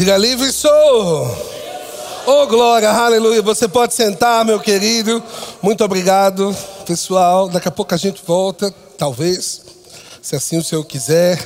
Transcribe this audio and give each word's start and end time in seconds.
Diga 0.00 0.16
livre 0.16 0.50
sou. 0.50 1.30
Oh 2.24 2.46
glória, 2.46 2.88
aleluia. 2.90 3.42
Você 3.42 3.68
pode 3.68 3.92
sentar, 3.92 4.46
meu 4.46 4.58
querido. 4.58 5.22
Muito 5.60 5.84
obrigado, 5.84 6.56
pessoal. 6.86 7.50
Daqui 7.50 7.68
a 7.68 7.70
pouco 7.70 7.94
a 7.94 7.98
gente 7.98 8.22
volta, 8.26 8.74
talvez, 8.96 9.60
se 10.22 10.34
assim 10.34 10.56
o 10.56 10.64
Senhor 10.64 10.82
quiser. 10.86 11.38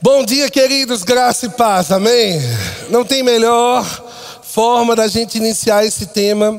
Bom 0.00 0.24
dia, 0.24 0.48
queridos, 0.48 1.02
graça 1.02 1.44
e 1.44 1.50
paz, 1.50 1.92
amém? 1.92 2.40
Não 2.88 3.04
tem 3.04 3.22
melhor 3.22 3.84
forma 4.42 4.96
da 4.96 5.06
gente 5.06 5.36
iniciar 5.36 5.84
esse 5.84 6.06
tema 6.06 6.58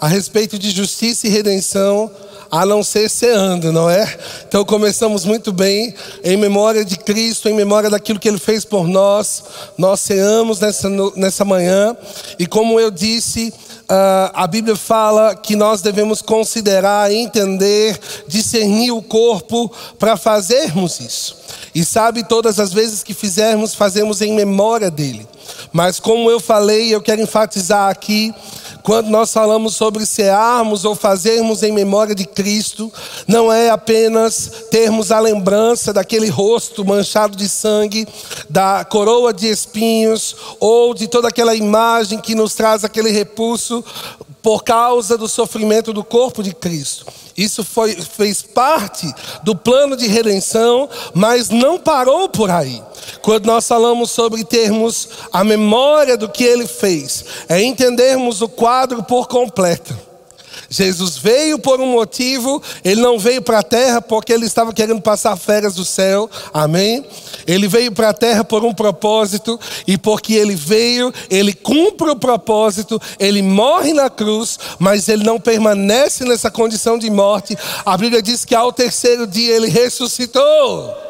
a 0.00 0.06
respeito 0.06 0.60
de 0.60 0.70
justiça 0.70 1.26
e 1.26 1.30
redenção 1.30 2.08
a 2.50 2.64
não 2.64 2.82
ser 2.82 3.08
ceando, 3.08 3.72
não 3.72 3.88
é? 3.88 4.16
Então 4.46 4.64
começamos 4.64 5.24
muito 5.24 5.52
bem, 5.52 5.94
em 6.24 6.36
memória 6.36 6.84
de 6.84 6.98
Cristo, 6.98 7.48
em 7.48 7.54
memória 7.54 7.90
daquilo 7.90 8.18
que 8.18 8.28
Ele 8.28 8.38
fez 8.38 8.64
por 8.64 8.86
nós. 8.86 9.42
Nós 9.76 10.00
ceamos 10.00 10.60
nessa, 10.60 10.88
nessa 11.14 11.44
manhã, 11.44 11.96
e 12.38 12.46
como 12.46 12.80
eu 12.80 12.90
disse, 12.90 13.52
Uh, 13.90 14.28
a 14.34 14.46
Bíblia 14.46 14.76
fala 14.76 15.34
que 15.34 15.56
nós 15.56 15.80
devemos 15.80 16.20
considerar, 16.20 17.10
entender, 17.10 17.98
discernir 18.26 18.90
o 18.90 19.00
corpo 19.00 19.72
para 19.98 20.14
fazermos 20.14 21.00
isso. 21.00 21.38
E 21.74 21.82
sabe, 21.82 22.22
todas 22.22 22.60
as 22.60 22.70
vezes 22.70 23.02
que 23.02 23.14
fizermos, 23.14 23.74
fazemos 23.74 24.20
em 24.20 24.34
memória 24.34 24.90
dele. 24.90 25.26
Mas 25.72 25.98
como 25.98 26.30
eu 26.30 26.38
falei, 26.38 26.94
eu 26.94 27.00
quero 27.00 27.22
enfatizar 27.22 27.88
aqui 27.88 28.34
quando 28.88 29.10
nós 29.10 29.30
falamos 29.34 29.76
sobre 29.76 30.06
cearmos 30.06 30.86
ou 30.86 30.94
fazermos 30.94 31.62
em 31.62 31.70
memória 31.70 32.14
de 32.14 32.24
Cristo, 32.24 32.90
não 33.26 33.52
é 33.52 33.68
apenas 33.68 34.50
termos 34.70 35.12
a 35.12 35.20
lembrança 35.20 35.92
daquele 35.92 36.30
rosto 36.30 36.86
manchado 36.86 37.36
de 37.36 37.50
sangue, 37.50 38.08
da 38.48 38.86
coroa 38.86 39.30
de 39.30 39.46
espinhos, 39.46 40.34
ou 40.58 40.94
de 40.94 41.06
toda 41.06 41.28
aquela 41.28 41.54
imagem 41.54 42.18
que 42.18 42.34
nos 42.34 42.54
traz 42.54 42.82
aquele 42.82 43.10
repulso 43.10 43.84
por 44.42 44.62
causa 44.62 45.18
do 45.18 45.28
sofrimento 45.28 45.92
do 45.92 46.04
corpo 46.04 46.42
de 46.42 46.54
Cristo. 46.54 47.06
Isso 47.36 47.62
foi, 47.62 47.94
fez 47.94 48.42
parte 48.42 49.06
do 49.42 49.54
plano 49.54 49.96
de 49.96 50.06
redenção, 50.06 50.88
mas 51.14 51.50
não 51.50 51.78
parou 51.78 52.28
por 52.28 52.50
aí. 52.50 52.82
Quando 53.22 53.46
nós 53.46 53.66
falamos 53.66 54.10
sobre 54.10 54.44
termos 54.44 55.08
a 55.32 55.44
memória 55.44 56.16
do 56.16 56.28
que 56.28 56.42
ele 56.44 56.66
fez, 56.66 57.24
é 57.48 57.62
entendermos 57.62 58.42
o 58.42 58.48
quadro 58.48 59.02
por 59.02 59.28
completo. 59.28 60.07
Jesus 60.68 61.16
veio 61.16 61.58
por 61.58 61.80
um 61.80 61.86
motivo, 61.86 62.62
ele 62.84 63.00
não 63.00 63.18
veio 63.18 63.40
para 63.40 63.60
a 63.60 63.62
terra 63.62 64.02
porque 64.02 64.32
ele 64.32 64.44
estava 64.44 64.72
querendo 64.72 65.00
passar 65.00 65.34
férias 65.36 65.74
do 65.74 65.84
céu, 65.84 66.28
amém? 66.52 67.04
Ele 67.46 67.66
veio 67.66 67.90
para 67.90 68.10
a 68.10 68.14
terra 68.14 68.44
por 68.44 68.64
um 68.64 68.74
propósito, 68.74 69.58
e 69.86 69.96
porque 69.96 70.34
ele 70.34 70.54
veio, 70.54 71.12
ele 71.30 71.54
cumpre 71.54 72.10
o 72.10 72.16
propósito, 72.16 73.00
ele 73.18 73.40
morre 73.40 73.94
na 73.94 74.10
cruz, 74.10 74.58
mas 74.78 75.08
ele 75.08 75.24
não 75.24 75.40
permanece 75.40 76.24
nessa 76.24 76.50
condição 76.50 76.98
de 76.98 77.08
morte. 77.10 77.56
A 77.84 77.96
Bíblia 77.96 78.20
diz 78.20 78.44
que 78.44 78.54
ao 78.54 78.72
terceiro 78.72 79.26
dia 79.26 79.56
ele 79.56 79.68
ressuscitou. 79.68 81.07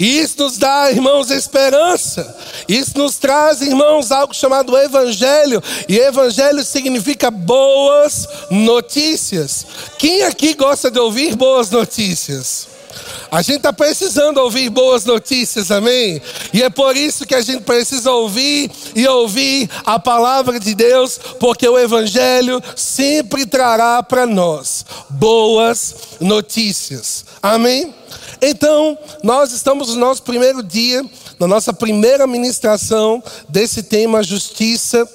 Isso 0.00 0.36
nos 0.38 0.56
dá, 0.56 0.90
irmãos, 0.90 1.30
esperança. 1.30 2.34
Isso 2.66 2.96
nos 2.96 3.18
traz, 3.18 3.60
irmãos, 3.60 4.10
algo 4.10 4.32
chamado 4.32 4.74
Evangelho. 4.74 5.62
E 5.86 5.98
Evangelho 5.98 6.64
significa 6.64 7.30
boas 7.30 8.26
notícias. 8.50 9.66
Quem 9.98 10.22
aqui 10.22 10.54
gosta 10.54 10.90
de 10.90 10.98
ouvir 10.98 11.36
boas 11.36 11.68
notícias? 11.68 12.66
A 13.30 13.42
gente 13.42 13.58
está 13.58 13.74
precisando 13.74 14.38
ouvir 14.38 14.70
boas 14.70 15.04
notícias, 15.04 15.70
amém? 15.70 16.20
E 16.52 16.62
é 16.62 16.70
por 16.70 16.96
isso 16.96 17.26
que 17.26 17.34
a 17.34 17.42
gente 17.42 17.62
precisa 17.62 18.10
ouvir 18.10 18.70
e 18.96 19.06
ouvir 19.06 19.68
a 19.84 19.98
palavra 19.98 20.58
de 20.58 20.74
Deus, 20.74 21.20
porque 21.38 21.68
o 21.68 21.78
Evangelho 21.78 22.60
sempre 22.74 23.44
trará 23.44 24.02
para 24.02 24.26
nós 24.26 24.84
boas 25.10 25.94
notícias, 26.18 27.24
amém? 27.42 27.94
Então, 28.42 28.96
nós 29.22 29.52
estamos 29.52 29.90
no 29.90 29.96
nosso 29.96 30.22
primeiro 30.22 30.62
dia, 30.62 31.04
na 31.38 31.46
nossa 31.46 31.72
primeira 31.72 32.26
ministração 32.26 33.22
desse 33.48 33.82
tema 33.82 34.22
justiça 34.22 35.06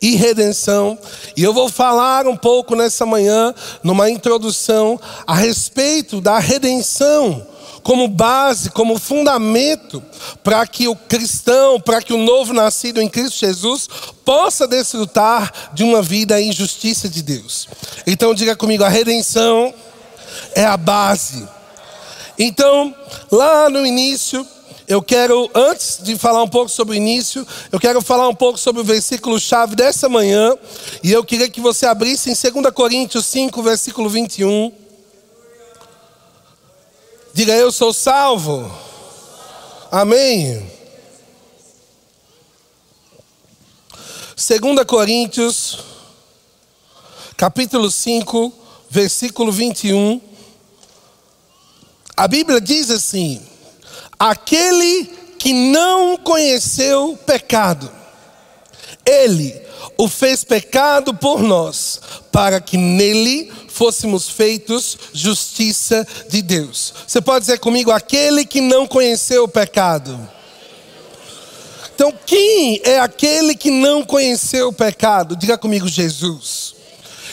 e 0.00 0.16
redenção. 0.16 0.98
E 1.36 1.42
eu 1.42 1.52
vou 1.52 1.68
falar 1.68 2.26
um 2.26 2.36
pouco 2.36 2.74
nessa 2.74 3.04
manhã, 3.04 3.54
numa 3.82 4.08
introdução, 4.08 4.98
a 5.26 5.34
respeito 5.34 6.20
da 6.20 6.38
redenção 6.38 7.46
como 7.82 8.06
base, 8.06 8.70
como 8.70 8.98
fundamento 8.98 10.02
para 10.42 10.64
que 10.66 10.86
o 10.86 10.94
cristão, 10.94 11.80
para 11.80 12.00
que 12.00 12.12
o 12.12 12.18
novo 12.18 12.52
nascido 12.52 13.02
em 13.02 13.08
Cristo 13.08 13.40
Jesus 13.40 13.88
possa 14.24 14.68
desfrutar 14.68 15.72
de 15.74 15.82
uma 15.82 16.00
vida 16.00 16.40
em 16.40 16.52
justiça 16.52 17.08
de 17.08 17.22
Deus. 17.22 17.68
Então 18.06 18.34
diga 18.34 18.54
comigo, 18.54 18.84
a 18.84 18.88
redenção 18.88 19.74
é 20.54 20.64
a 20.64 20.76
base 20.76 21.46
então, 22.42 22.94
lá 23.30 23.68
no 23.68 23.86
início, 23.86 24.46
eu 24.88 25.00
quero, 25.00 25.48
antes 25.54 26.00
de 26.02 26.18
falar 26.18 26.42
um 26.42 26.48
pouco 26.48 26.68
sobre 26.68 26.94
o 26.94 26.96
início, 26.96 27.46
eu 27.70 27.78
quero 27.78 28.02
falar 28.02 28.28
um 28.28 28.34
pouco 28.34 28.58
sobre 28.58 28.82
o 28.82 28.84
versículo 28.84 29.38
chave 29.38 29.76
dessa 29.76 30.08
manhã. 30.08 30.56
E 31.02 31.12
eu 31.12 31.24
queria 31.24 31.48
que 31.48 31.60
você 31.60 31.86
abrisse 31.86 32.30
em 32.30 32.52
2 32.52 32.74
Coríntios 32.74 33.24
5, 33.26 33.62
versículo 33.62 34.08
21. 34.08 34.72
Diga, 37.32 37.54
eu 37.54 37.70
sou 37.70 37.92
salvo. 37.92 38.70
Amém. 39.90 40.68
2 44.36 44.84
Coríntios, 44.86 45.78
capítulo 47.36 47.90
5, 47.90 48.52
versículo 48.90 49.52
21. 49.52 50.31
A 52.22 52.28
Bíblia 52.28 52.60
diz 52.60 52.88
assim: 52.88 53.42
aquele 54.16 55.10
que 55.40 55.52
não 55.52 56.16
conheceu 56.16 57.18
pecado, 57.26 57.90
ele 59.04 59.60
o 59.98 60.06
fez 60.06 60.44
pecado 60.44 61.12
por 61.14 61.42
nós, 61.42 62.00
para 62.30 62.60
que 62.60 62.76
nele 62.76 63.52
fôssemos 63.66 64.28
feitos 64.28 64.96
justiça 65.12 66.06
de 66.28 66.42
Deus. 66.42 66.94
Você 67.08 67.20
pode 67.20 67.40
dizer 67.40 67.58
comigo, 67.58 67.90
aquele 67.90 68.44
que 68.44 68.60
não 68.60 68.86
conheceu 68.86 69.42
o 69.42 69.48
pecado. 69.48 70.16
Então, 71.92 72.14
quem 72.24 72.80
é 72.84 73.00
aquele 73.00 73.56
que 73.56 73.72
não 73.72 74.04
conheceu 74.04 74.68
o 74.68 74.72
pecado? 74.72 75.34
Diga 75.34 75.58
comigo, 75.58 75.88
Jesus. 75.88 76.81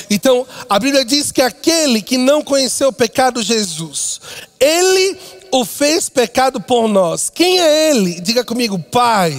Então, 0.09 0.45
a 0.67 0.79
Bíblia 0.79 1.05
diz 1.05 1.31
que 1.31 1.41
aquele 1.41 2.01
que 2.01 2.17
não 2.17 2.41
conheceu 2.41 2.89
o 2.89 2.93
pecado, 2.93 3.43
Jesus, 3.43 4.19
ele 4.59 5.17
o 5.51 5.65
fez 5.65 6.09
pecado 6.09 6.59
por 6.59 6.87
nós. 6.87 7.29
Quem 7.29 7.59
é 7.59 7.91
ele? 7.91 8.19
Diga 8.19 8.43
comigo, 8.43 8.79
Pai. 8.79 9.35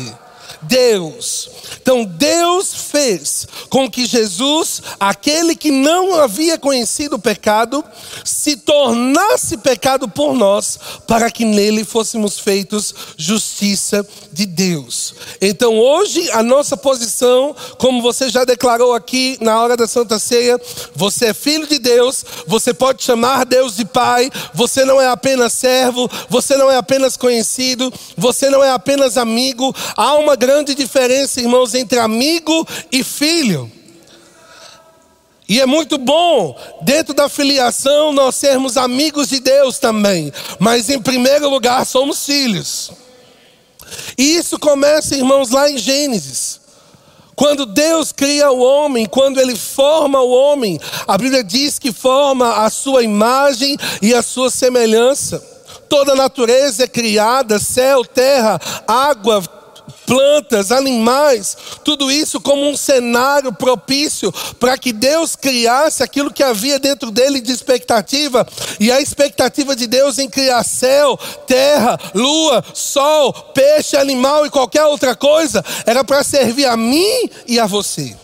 Deus. 0.62 1.50
Então 1.80 2.04
Deus 2.04 2.74
fez 2.90 3.46
com 3.68 3.90
que 3.90 4.04
Jesus, 4.04 4.82
aquele 4.98 5.54
que 5.54 5.70
não 5.70 6.14
havia 6.16 6.58
conhecido 6.58 7.16
o 7.16 7.20
pecado, 7.20 7.84
se 8.24 8.56
tornasse 8.56 9.56
pecado 9.58 10.08
por 10.08 10.34
nós, 10.34 10.78
para 11.06 11.30
que 11.30 11.44
nele 11.44 11.84
fôssemos 11.84 12.38
feitos 12.38 12.94
justiça 13.16 14.06
de 14.32 14.46
Deus. 14.46 15.14
Então 15.40 15.78
hoje 15.78 16.30
a 16.32 16.42
nossa 16.42 16.76
posição, 16.76 17.54
como 17.78 18.02
você 18.02 18.28
já 18.28 18.44
declarou 18.44 18.94
aqui 18.94 19.38
na 19.40 19.60
hora 19.60 19.76
da 19.76 19.86
Santa 19.86 20.18
Ceia, 20.18 20.60
você 20.94 21.26
é 21.26 21.34
filho 21.34 21.66
de 21.66 21.78
Deus, 21.78 22.24
você 22.46 22.74
pode 22.74 23.02
chamar 23.02 23.44
Deus 23.44 23.76
de 23.76 23.84
Pai, 23.84 24.30
você 24.52 24.84
não 24.84 25.00
é 25.00 25.08
apenas 25.08 25.52
servo, 25.52 26.10
você 26.28 26.56
não 26.56 26.70
é 26.70 26.76
apenas 26.76 27.16
conhecido, 27.16 27.92
você 28.16 28.50
não 28.50 28.62
é 28.62 28.70
apenas 28.70 29.16
amigo, 29.16 29.74
há 29.96 30.14
uma 30.14 30.36
grande 30.36 30.49
grande 30.50 30.74
diferença, 30.74 31.40
irmãos, 31.40 31.74
entre 31.76 32.00
amigo 32.00 32.66
e 32.90 33.04
filho. 33.04 33.70
E 35.48 35.60
é 35.60 35.66
muito 35.66 35.96
bom, 35.96 36.58
dentro 36.82 37.14
da 37.14 37.28
filiação, 37.28 38.12
nós 38.12 38.34
sermos 38.34 38.76
amigos 38.76 39.28
de 39.28 39.38
Deus 39.38 39.78
também. 39.78 40.32
Mas, 40.58 40.90
em 40.90 41.00
primeiro 41.00 41.48
lugar, 41.48 41.86
somos 41.86 42.26
filhos. 42.26 42.90
E 44.18 44.34
isso 44.36 44.58
começa, 44.58 45.14
irmãos, 45.14 45.50
lá 45.50 45.70
em 45.70 45.78
Gênesis. 45.78 46.60
Quando 47.36 47.64
Deus 47.64 48.10
cria 48.10 48.50
o 48.50 48.58
homem, 48.58 49.06
quando 49.06 49.40
Ele 49.40 49.54
forma 49.54 50.20
o 50.20 50.30
homem, 50.30 50.80
a 51.06 51.16
Bíblia 51.16 51.44
diz 51.44 51.78
que 51.78 51.92
forma 51.92 52.64
a 52.64 52.70
sua 52.70 53.04
imagem 53.04 53.76
e 54.02 54.12
a 54.12 54.20
sua 54.20 54.50
semelhança. 54.50 55.40
Toda 55.88 56.12
a 56.12 56.16
natureza 56.16 56.84
é 56.84 56.88
criada, 56.88 57.60
céu, 57.60 58.04
terra, 58.04 58.60
água, 58.86 59.42
plantas, 60.10 60.72
animais, 60.72 61.56
tudo 61.84 62.10
isso 62.10 62.40
como 62.40 62.68
um 62.68 62.76
cenário 62.76 63.52
propício 63.52 64.32
para 64.58 64.76
que 64.76 64.92
Deus 64.92 65.36
criasse 65.36 66.02
aquilo 66.02 66.32
que 66.32 66.42
havia 66.42 66.80
dentro 66.80 67.12
dele 67.12 67.40
de 67.40 67.52
expectativa, 67.52 68.44
e 68.80 68.90
a 68.90 69.00
expectativa 69.00 69.76
de 69.76 69.86
Deus 69.86 70.18
em 70.18 70.28
criar 70.28 70.64
céu, 70.64 71.16
terra, 71.46 71.96
lua, 72.12 72.64
sol, 72.74 73.32
peixe, 73.54 73.96
animal 73.96 74.44
e 74.44 74.50
qualquer 74.50 74.84
outra 74.84 75.14
coisa, 75.14 75.64
era 75.86 76.02
para 76.02 76.24
servir 76.24 76.66
a 76.66 76.76
mim 76.76 77.30
e 77.46 77.60
a 77.60 77.66
você. 77.66 78.16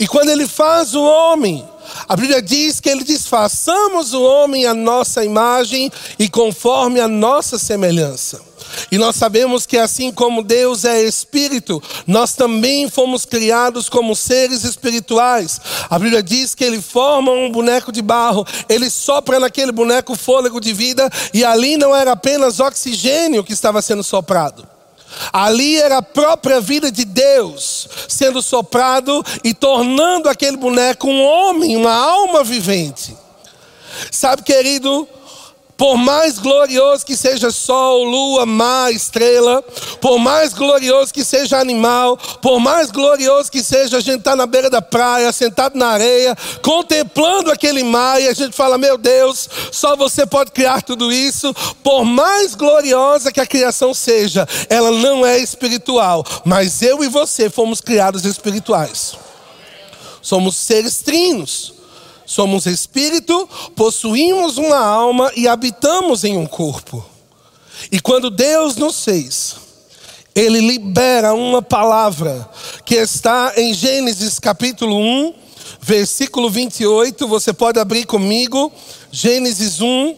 E 0.00 0.08
quando 0.08 0.30
ele 0.30 0.48
faz 0.48 0.96
o 0.96 1.02
homem, 1.04 1.64
a 2.08 2.16
Bíblia 2.16 2.42
diz 2.42 2.80
que 2.80 2.88
ele 2.88 3.04
diz: 3.04 3.24
façamos 3.28 4.12
o 4.12 4.20
homem 4.20 4.66
a 4.66 4.74
nossa 4.74 5.24
imagem 5.24 5.92
e 6.18 6.28
conforme 6.28 6.98
a 6.98 7.06
nossa 7.06 7.56
semelhança. 7.56 8.45
E 8.90 8.98
nós 8.98 9.16
sabemos 9.16 9.66
que 9.66 9.78
assim 9.78 10.12
como 10.12 10.42
Deus 10.42 10.84
é 10.84 11.02
espírito, 11.02 11.82
nós 12.06 12.34
também 12.34 12.88
fomos 12.88 13.24
criados 13.24 13.88
como 13.88 14.14
seres 14.14 14.64
espirituais. 14.64 15.60
A 15.88 15.98
Bíblia 15.98 16.22
diz 16.22 16.54
que 16.54 16.64
ele 16.64 16.80
forma 16.80 17.32
um 17.32 17.50
boneco 17.50 17.90
de 17.90 18.02
barro, 18.02 18.46
ele 18.68 18.90
sopra 18.90 19.40
naquele 19.40 19.72
boneco 19.72 20.14
fôlego 20.16 20.60
de 20.60 20.72
vida, 20.72 21.10
e 21.32 21.44
ali 21.44 21.76
não 21.76 21.94
era 21.94 22.12
apenas 22.12 22.60
oxigênio 22.60 23.44
que 23.44 23.52
estava 23.52 23.82
sendo 23.82 24.02
soprado. 24.02 24.66
Ali 25.32 25.78
era 25.78 25.98
a 25.98 26.02
própria 26.02 26.60
vida 26.60 26.90
de 26.90 27.04
Deus 27.04 27.88
sendo 28.08 28.42
soprado 28.42 29.24
e 29.42 29.54
tornando 29.54 30.28
aquele 30.28 30.56
boneco 30.56 31.08
um 31.08 31.22
homem, 31.22 31.76
uma 31.76 31.92
alma 31.92 32.44
vivente. 32.44 33.16
Sabe, 34.10 34.42
querido, 34.42 35.08
por 35.76 35.96
mais 35.96 36.38
glorioso 36.38 37.04
que 37.04 37.16
seja 37.16 37.50
sol, 37.50 38.04
lua, 38.04 38.46
mar, 38.46 38.92
estrela, 38.92 39.62
por 40.00 40.18
mais 40.18 40.54
glorioso 40.54 41.12
que 41.12 41.24
seja 41.24 41.58
animal, 41.58 42.16
por 42.40 42.58
mais 42.58 42.90
glorioso 42.90 43.50
que 43.50 43.62
seja 43.62 43.98
a 43.98 44.00
gente 44.00 44.18
estar 44.18 44.30
tá 44.30 44.36
na 44.36 44.46
beira 44.46 44.70
da 44.70 44.80
praia, 44.80 45.30
sentado 45.32 45.78
na 45.78 45.88
areia, 45.88 46.36
contemplando 46.62 47.50
aquele 47.50 47.82
mar, 47.82 48.20
e 48.20 48.28
a 48.28 48.34
gente 48.34 48.56
fala: 48.56 48.78
Meu 48.78 48.96
Deus, 48.96 49.48
só 49.70 49.94
você 49.94 50.24
pode 50.24 50.50
criar 50.50 50.82
tudo 50.82 51.12
isso. 51.12 51.52
Por 51.82 52.04
mais 52.04 52.54
gloriosa 52.54 53.30
que 53.30 53.40
a 53.40 53.46
criação 53.46 53.92
seja, 53.92 54.48
ela 54.70 54.90
não 54.90 55.26
é 55.26 55.38
espiritual, 55.38 56.24
mas 56.44 56.80
eu 56.80 57.04
e 57.04 57.08
você 57.08 57.50
fomos 57.50 57.80
criados 57.80 58.24
espirituais. 58.24 59.14
Somos 60.22 60.56
seres 60.56 60.98
trinos. 60.98 61.75
Somos 62.26 62.66
espírito, 62.66 63.48
possuímos 63.76 64.58
uma 64.58 64.78
alma 64.78 65.30
e 65.36 65.46
habitamos 65.46 66.24
em 66.24 66.36
um 66.36 66.44
corpo. 66.44 67.04
E 67.90 68.00
quando 68.00 68.30
Deus 68.30 68.74
nos 68.74 69.04
fez, 69.04 69.54
Ele 70.34 70.60
libera 70.60 71.32
uma 71.32 71.62
palavra 71.62 72.50
que 72.84 72.96
está 72.96 73.52
em 73.56 73.72
Gênesis 73.72 74.40
capítulo 74.40 74.96
1, 74.98 75.34
versículo 75.80 76.50
28. 76.50 77.28
Você 77.28 77.52
pode 77.52 77.78
abrir 77.78 78.04
comigo, 78.06 78.72
Gênesis 79.12 79.80
1, 79.80 80.16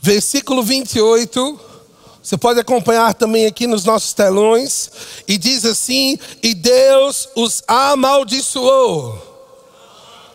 versículo 0.00 0.62
28. 0.62 1.60
Você 2.22 2.38
pode 2.38 2.58
acompanhar 2.60 3.12
também 3.12 3.44
aqui 3.44 3.66
nos 3.66 3.84
nossos 3.84 4.14
telões. 4.14 4.90
E 5.28 5.36
diz 5.36 5.66
assim: 5.66 6.18
E 6.42 6.54
Deus 6.54 7.28
os 7.36 7.62
amaldiçoou 7.68 9.29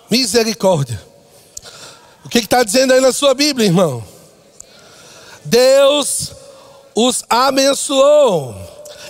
Misericórdia. 0.10 1.02
O 2.24 2.30
que 2.30 2.40
está 2.40 2.64
dizendo 2.64 2.94
aí 2.94 3.02
na 3.02 3.14
sua 3.14 3.34
Bíblia, 3.34 3.68
irmão? 3.68 4.04
Deus 5.44 6.32
os 6.96 7.24
abençoou 7.30 8.56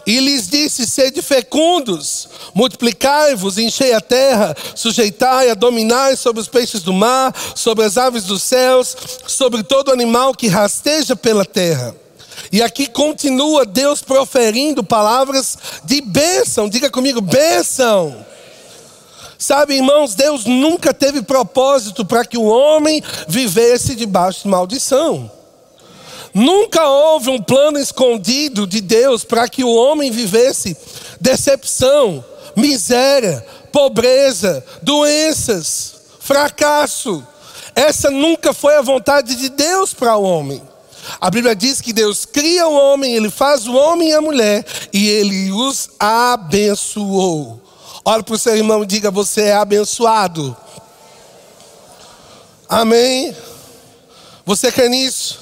e 0.05 0.19
lhes 0.19 0.47
disse: 0.47 0.85
Sede 0.85 1.21
fecundos, 1.21 2.27
multiplicai-vos, 2.53 3.57
enchei 3.57 3.93
a 3.93 4.01
terra, 4.01 4.55
sujeitai-a, 4.75 5.53
dominai 5.53 6.15
sobre 6.15 6.41
os 6.41 6.47
peixes 6.47 6.83
do 6.83 6.93
mar, 6.93 7.33
sobre 7.55 7.85
as 7.85 7.97
aves 7.97 8.23
dos 8.23 8.43
céus, 8.43 8.95
sobre 9.27 9.63
todo 9.63 9.91
animal 9.91 10.33
que 10.33 10.47
rasteja 10.47 11.15
pela 11.15 11.45
terra. 11.45 11.95
E 12.51 12.61
aqui 12.61 12.87
continua 12.87 13.65
Deus 13.65 14.01
proferindo 14.01 14.83
palavras 14.83 15.57
de 15.83 16.01
bênção. 16.01 16.69
Diga 16.69 16.89
comigo, 16.89 17.21
bênção. 17.21 18.25
Sabe, 19.37 19.75
irmãos, 19.75 20.15
Deus 20.15 20.45
nunca 20.45 20.93
teve 20.93 21.21
propósito 21.21 22.05
para 22.05 22.25
que 22.25 22.37
o 22.37 22.45
homem 22.45 23.03
vivesse 23.27 23.95
debaixo 23.95 24.43
de 24.43 24.47
maldição. 24.49 25.29
Nunca 26.33 26.85
houve 26.87 27.29
um 27.29 27.41
plano 27.41 27.79
escondido 27.79 28.67
de 28.67 28.81
Deus 28.81 29.23
para 29.23 29.47
que 29.47 29.63
o 29.63 29.73
homem 29.73 30.11
vivesse 30.11 30.75
decepção, 31.19 32.23
miséria, 32.55 33.45
pobreza, 33.71 34.65
doenças, 34.81 35.93
fracasso. 36.19 37.25
Essa 37.73 38.09
nunca 38.09 38.53
foi 38.53 38.75
a 38.75 38.81
vontade 38.81 39.35
de 39.35 39.49
Deus 39.49 39.93
para 39.93 40.17
o 40.17 40.23
homem. 40.23 40.61
A 41.21 41.29
Bíblia 41.29 41.55
diz 41.55 41.81
que 41.81 41.93
Deus 41.93 42.25
cria 42.25 42.67
o 42.67 42.73
homem, 42.73 43.15
ele 43.15 43.29
faz 43.29 43.67
o 43.67 43.73
homem 43.73 44.09
e 44.09 44.13
a 44.13 44.21
mulher 44.21 44.65
e 44.91 45.07
ele 45.07 45.51
os 45.51 45.89
abençoou. 45.99 47.61
Olhe 48.07 48.21
para 48.21 48.35
o 48.35 48.37
seu 48.37 48.55
irmão 48.55 48.83
e 48.83 48.85
diga: 48.85 49.09
Você 49.09 49.41
é 49.45 49.55
abençoado. 49.55 50.55
Amém? 52.69 53.35
Você 54.45 54.71
crê 54.71 54.87
nisso? 54.87 55.39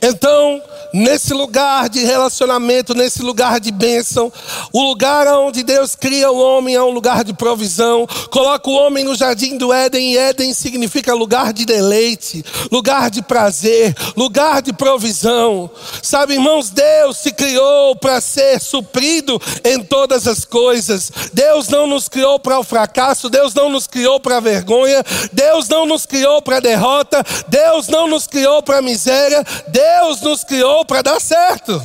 Então, 0.00 0.62
nesse 0.92 1.32
lugar 1.32 1.88
de 1.88 2.04
relacionamento, 2.04 2.94
nesse 2.94 3.22
lugar 3.22 3.60
de 3.60 3.70
bênção, 3.70 4.32
o 4.72 4.82
lugar 4.82 5.26
onde 5.28 5.62
Deus 5.62 5.94
cria 5.94 6.30
o 6.30 6.38
homem 6.38 6.74
é 6.74 6.82
um 6.82 6.90
lugar 6.90 7.24
de 7.24 7.32
provisão. 7.32 8.06
Coloca 8.30 8.68
o 8.68 8.74
homem 8.74 9.04
no 9.04 9.14
jardim 9.14 9.56
do 9.56 9.72
Éden, 9.72 10.12
e 10.12 10.18
Éden 10.18 10.52
significa 10.54 11.14
lugar 11.14 11.52
de 11.52 11.64
deleite, 11.64 12.44
lugar 12.70 13.10
de 13.10 13.22
prazer, 13.22 13.94
lugar 14.16 14.62
de 14.62 14.72
provisão. 14.72 15.70
Sabe, 16.02 16.34
irmãos, 16.34 16.70
Deus 16.70 17.18
se 17.18 17.32
criou 17.32 17.96
para 17.96 18.20
ser 18.20 18.60
suprido 18.60 19.40
em 19.64 19.82
todas 19.82 20.26
as 20.26 20.44
coisas. 20.44 21.10
Deus 21.32 21.68
não 21.68 21.86
nos 21.86 22.08
criou 22.08 22.38
para 22.38 22.58
o 22.58 22.64
fracasso, 22.64 23.28
Deus 23.28 23.54
não 23.54 23.68
nos 23.68 23.86
criou 23.86 24.20
para 24.20 24.38
a 24.38 24.40
vergonha, 24.40 25.04
Deus 25.32 25.68
não 25.68 25.86
nos 25.86 26.06
criou 26.06 26.42
para 26.42 26.56
a 26.56 26.60
derrota, 26.60 27.24
Deus 27.48 27.88
não 27.88 28.06
nos 28.06 28.26
criou 28.26 28.62
para 28.62 28.78
a 28.78 28.82
miséria, 28.82 29.44
Deus 29.68 30.20
nos 30.20 30.44
criou 30.44 30.79
para 30.84 31.02
dar 31.02 31.20
certo. 31.20 31.82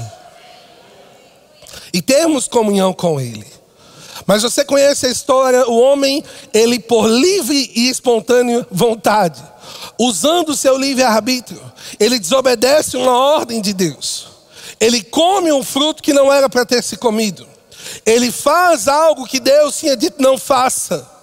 E 1.94 2.02
termos 2.02 2.48
comunhão 2.48 2.94
com 2.94 3.20
Ele. 3.20 3.46
Mas 4.26 4.42
você 4.42 4.66
conhece 4.66 5.06
a 5.06 5.10
história, 5.10 5.68
o 5.68 5.80
homem, 5.80 6.24
ele 6.54 6.80
por 6.80 7.08
livre 7.08 7.72
e 7.76 7.90
espontânea 7.90 8.66
vontade, 8.72 9.44
usando 10.00 10.50
o 10.50 10.56
seu 10.56 10.78
livre-arbítrio, 10.78 11.62
ele 12.00 12.18
desobedece 12.18 12.98
uma 12.98 13.16
ordem 13.16 13.62
de 13.62 13.72
Deus. 13.72 14.28
Ele 14.80 15.04
come 15.04 15.52
um 15.52 15.64
fruto 15.64 16.02
que 16.02 16.14
não 16.14 16.34
era 16.34 16.50
para 16.50 16.66
ter 16.66 16.84
se 16.84 16.98
comido. 16.98 17.48
Ele 18.06 18.32
faz 18.32 18.88
algo 18.88 19.28
que 19.28 19.40
Deus 19.40 19.78
tinha 19.78 19.96
dito 19.96 20.22
não 20.22 20.38
faça 20.38 21.15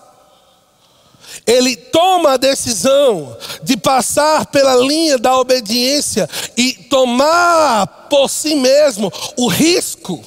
ele 1.46 1.74
toma 1.76 2.32
a 2.32 2.36
decisão 2.36 3.36
de 3.62 3.76
passar 3.76 4.46
pela 4.46 4.76
linha 4.76 5.18
da 5.18 5.36
obediência 5.38 6.28
e 6.56 6.72
tomar 6.72 7.86
por 8.08 8.28
si 8.28 8.54
mesmo 8.54 9.12
o 9.36 9.48
risco 9.48 10.22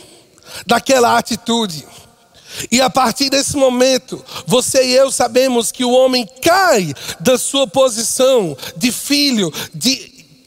daquela 0.66 1.18
atitude. 1.18 1.86
E 2.72 2.82
a 2.82 2.90
partir 2.90 3.30
desse 3.30 3.56
momento, 3.58 4.24
você 4.46 4.84
e 4.86 4.94
eu 4.94 5.12
sabemos 5.12 5.72
que 5.72 5.84
o 5.84 5.92
homem 5.92 6.28
cai 6.42 6.94
da 7.20 7.38
sua 7.38 7.68
posição 7.68 8.58
de 8.78 8.92
filho, 8.92 9.52
de 9.74 9.96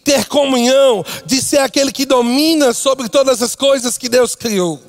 ter 0.05 0.27
comunhão, 0.27 1.05
de 1.27 1.43
ser 1.43 1.59
aquele 1.59 1.93
que 1.93 2.07
domina 2.07 2.73
sobre 2.73 3.09
todas 3.09 3.43
as 3.43 3.55
coisas 3.55 3.99
que 3.99 4.09
Deus 4.09 4.35
criou. 4.35 4.81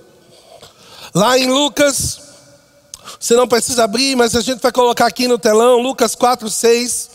Lá 1.14 1.38
em 1.38 1.48
Lucas 1.48 2.29
você 3.20 3.36
não 3.36 3.48
precisa 3.48 3.84
abrir, 3.84 4.16
mas 4.16 4.36
a 4.36 4.42
gente 4.42 4.62
vai 4.62 4.72
colocar 4.72 5.06
aqui 5.06 5.28
no 5.28 5.38
telão, 5.40 5.80
Lucas 5.80 6.16
4, 6.16 6.50
6. 6.50 7.10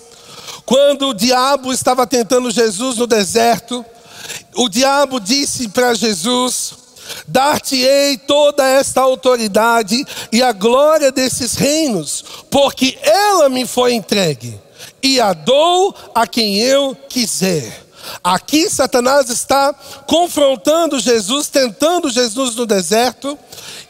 Quando 0.65 1.09
o 1.09 1.15
diabo 1.15 1.73
estava 1.73 2.07
tentando 2.07 2.51
Jesus 2.51 2.97
no 2.97 3.07
deserto, 3.07 3.85
o 4.55 4.69
diabo 4.69 5.21
disse 5.21 5.69
para 5.69 5.95
Jesus: 5.95 6.75
Dar-te-ei 7.27 8.17
toda 8.19 8.67
esta 8.67 9.01
autoridade 9.01 10.05
e 10.33 10.43
a 10.43 10.53
glória 10.53 11.13
desses 11.13 11.55
reinos, 11.55 12.25
porque 12.51 12.99
ela 13.03 13.49
me 13.49 13.67
foi 13.67 13.93
entregue, 13.95 14.59
e 15.03 15.21
a 15.21 15.33
dou 15.33 15.95
a 16.15 16.27
quem 16.27 16.59
eu 16.59 16.97
quiser. 17.09 17.85
Aqui 18.23 18.69
Satanás 18.69 19.31
está 19.31 19.75
confrontando 20.07 20.99
Jesus, 20.99 21.49
tentando 21.49 22.11
Jesus 22.11 22.55
no 22.55 22.67
deserto, 22.67 23.39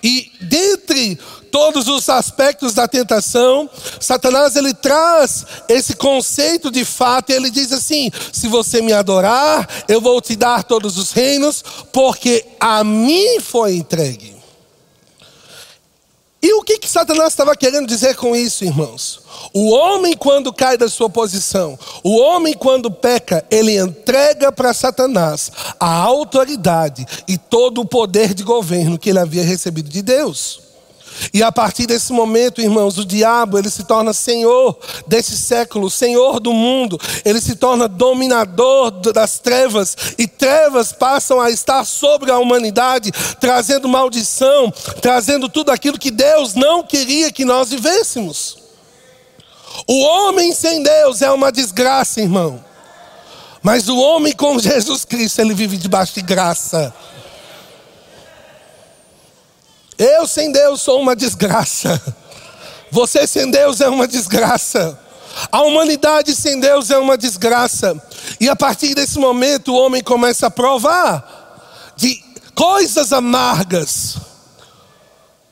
e 0.02 0.30
dentre 0.40 1.18
todos 1.54 1.87
os 1.87 2.08
aspectos 2.08 2.75
da 2.75 2.88
tentação, 2.88 3.70
Satanás 4.00 4.56
ele 4.56 4.75
traz 4.75 5.46
esse 5.68 5.94
conceito 5.94 6.68
de 6.68 6.84
fato, 6.84 7.30
e 7.30 7.32
ele 7.32 7.49
diz 7.49 7.70
assim: 7.70 8.11
se 8.32 8.49
você 8.49 8.82
me 8.82 8.92
adorar, 8.92 9.68
eu 9.87 10.00
vou 10.00 10.20
te 10.20 10.34
dar 10.34 10.64
todos 10.64 10.99
os 10.99 11.12
reinos, 11.12 11.62
porque 11.92 12.44
a 12.58 12.82
mim 12.82 13.38
foi 13.38 13.76
entregue. 13.76 14.34
E 16.42 16.52
o 16.54 16.62
que, 16.62 16.76
que 16.80 16.90
Satanás 16.90 17.28
estava 17.28 17.54
querendo 17.54 17.87
dizer 17.87 18.16
com 18.16 18.34
isso, 18.34 18.64
irmãos? 18.64 19.20
O 19.52 19.70
homem, 19.70 20.14
quando 20.14 20.52
cai 20.52 20.76
da 20.76 20.88
sua 20.88 21.08
posição, 21.08 21.78
o 22.02 22.16
homem, 22.16 22.54
quando 22.54 22.90
peca, 22.90 23.46
ele 23.49 23.78
entrega 23.78 24.50
para 24.50 24.75
Satanás 24.75 25.52
a 25.78 25.88
autoridade 25.88 27.06
e 27.28 27.38
todo 27.38 27.80
o 27.80 27.87
poder 27.87 28.34
de 28.34 28.42
governo 28.42 28.99
que 28.99 29.11
ele 29.11 29.20
havia 29.20 29.44
recebido 29.44 29.88
de 29.88 30.02
Deus. 30.02 30.63
E 31.33 31.42
a 31.42 31.50
partir 31.50 31.87
desse 31.87 32.12
momento, 32.12 32.61
irmãos, 32.61 32.99
o 32.99 33.04
diabo 33.04 33.59
ele 33.59 33.71
se 33.71 33.85
torna 33.85 34.12
senhor 34.12 34.78
desse 35.06 35.37
século, 35.37 35.90
senhor 35.90 36.40
do 36.40 36.52
mundo. 36.52 36.99
Ele 37.25 37.40
se 37.40 37.56
torna 37.56 37.88
dominador 37.88 38.90
das 38.90 39.38
trevas 39.38 39.97
e 40.18 40.26
trevas 40.26 40.92
passam 40.92 41.40
a 41.40 41.50
estar 41.50 41.85
sobre 41.85 42.30
a 42.30 42.38
humanidade, 42.38 43.12
trazendo 43.40 43.88
maldição, 43.88 44.73
trazendo 45.00 45.49
tudo 45.49 45.71
aquilo 45.71 45.99
que 45.99 46.11
Deus 46.11 46.54
não 46.54 46.83
queria 46.83 47.33
que 47.33 47.44
nós 47.44 47.71
vivêssemos. 47.71 48.59
O 49.87 50.00
homem 50.00 50.52
sem 50.52 50.83
Deus 50.83 51.21
é 51.21 51.30
uma 51.30 51.50
desgraça, 51.50 52.21
irmão. 52.21 52.62
Mas 53.62 53.88
o 53.88 53.97
homem 53.99 54.33
com 54.33 54.59
Jesus 54.59 55.04
Cristo, 55.04 55.40
ele 55.40 55.54
vive 55.54 55.76
debaixo 55.76 56.14
de 56.14 56.23
graça. 56.23 56.94
Eu 59.98 60.26
sem 60.26 60.50
Deus 60.50 60.80
sou 60.80 61.00
uma 61.00 61.14
desgraça. 61.14 62.00
Você 62.90 63.26
sem 63.26 63.50
Deus 63.50 63.80
é 63.80 63.88
uma 63.88 64.06
desgraça. 64.06 64.98
A 65.50 65.62
humanidade 65.62 66.34
sem 66.34 66.60
Deus 66.60 66.90
é 66.90 66.98
uma 66.98 67.16
desgraça. 67.16 68.00
E 68.40 68.48
a 68.48 68.56
partir 68.56 68.94
desse 68.94 69.18
momento 69.18 69.72
o 69.72 69.76
homem 69.76 70.02
começa 70.02 70.46
a 70.46 70.50
provar 70.50 71.92
de 71.96 72.22
coisas 72.54 73.12
amargas. 73.12 74.16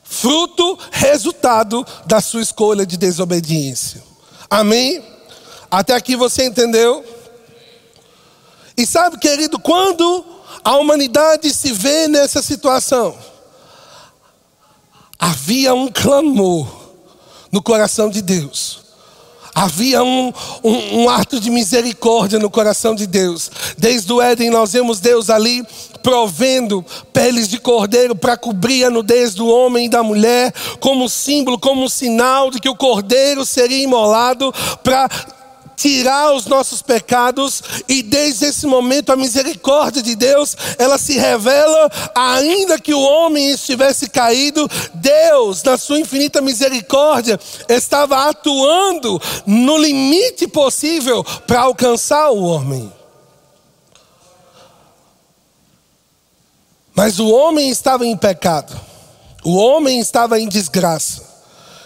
Fruto, 0.03 0.77
resultado 0.91 1.85
da 2.05 2.21
sua 2.21 2.41
escolha 2.41 2.85
de 2.85 2.97
desobediência. 2.97 4.01
Amém? 4.49 5.03
Até 5.69 5.93
aqui 5.95 6.15
você 6.15 6.45
entendeu? 6.45 7.03
E 8.77 8.85
sabe, 8.85 9.17
querido, 9.17 9.59
quando 9.59 10.25
a 10.63 10.75
humanidade 10.77 11.53
se 11.53 11.71
vê 11.71 12.07
nessa 12.07 12.41
situação, 12.41 13.17
havia 15.23 15.73
um 15.73 15.87
clamor 15.87 16.67
no 17.49 17.61
coração 17.61 18.09
de 18.09 18.21
Deus. 18.21 18.81
Havia 19.55 20.03
um, 20.03 20.33
um, 20.61 20.99
um, 20.99 21.09
ato 21.09 21.39
de 21.39 21.49
misericórdia 21.49 22.39
no 22.39 22.49
coração 22.49 22.93
de 22.93 23.07
Deus. 23.07 23.49
Desde 23.77 24.11
o 24.11 24.21
Éden, 24.21 24.49
nós 24.49 24.73
vemos 24.73 24.99
Deus 24.99 25.29
ali 25.29 25.65
provendo 26.01 26.83
peles 27.13 27.47
de 27.47 27.57
cordeiro 27.57 28.15
para 28.15 28.35
cobrir 28.35 28.83
a 28.83 28.89
nudez 28.89 29.33
do 29.33 29.47
homem 29.47 29.85
e 29.85 29.89
da 29.89 30.03
mulher, 30.03 30.53
como 30.81 31.07
símbolo, 31.07 31.57
como 31.57 31.87
sinal 31.87 32.51
de 32.51 32.59
que 32.59 32.67
o 32.67 32.75
cordeiro 32.75 33.45
seria 33.45 33.81
imolado 33.81 34.53
para 34.83 35.09
tirar 35.83 36.33
os 36.33 36.45
nossos 36.45 36.81
pecados 36.81 37.61
e 37.89 38.01
desde 38.01 38.45
esse 38.45 38.65
momento 38.65 39.11
a 39.11 39.17
misericórdia 39.17 40.01
de 40.01 40.15
Deus, 40.15 40.55
ela 40.79 40.97
se 40.97 41.17
revela 41.17 41.91
ainda 42.15 42.79
que 42.79 42.93
o 42.93 43.01
homem 43.01 43.51
estivesse 43.51 44.09
caído, 44.09 44.65
Deus, 44.93 45.61
na 45.61 45.77
sua 45.77 45.99
infinita 45.99 46.39
misericórdia, 46.39 47.37
estava 47.67 48.29
atuando 48.29 49.21
no 49.45 49.77
limite 49.77 50.47
possível 50.47 51.21
para 51.45 51.59
alcançar 51.59 52.29
o 52.29 52.41
homem. 52.43 52.89
Mas 56.95 57.19
o 57.19 57.27
homem 57.27 57.69
estava 57.69 58.05
em 58.05 58.15
pecado. 58.15 58.73
O 59.43 59.57
homem 59.57 59.99
estava 59.99 60.39
em 60.39 60.47
desgraça. 60.47 61.32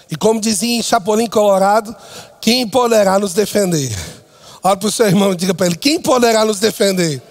E 0.10 0.16
como 0.16 0.40
dizia 0.40 0.78
em 0.78 0.84
Chapolin 0.84 1.28
Colorado, 1.28 1.96
quem 2.40 2.68
poderá 2.68 3.20
nos 3.20 3.34
defender? 3.34 3.96
Olha 4.64 4.78
para 4.78 4.88
o 4.88 4.92
seu 4.92 5.06
irmão 5.08 5.34
e 5.34 5.36
diga 5.36 5.54
para 5.54 5.68
ele: 5.68 5.76
quem 5.76 6.00
poderá 6.00 6.46
nos 6.46 6.60
defender? 6.60 7.22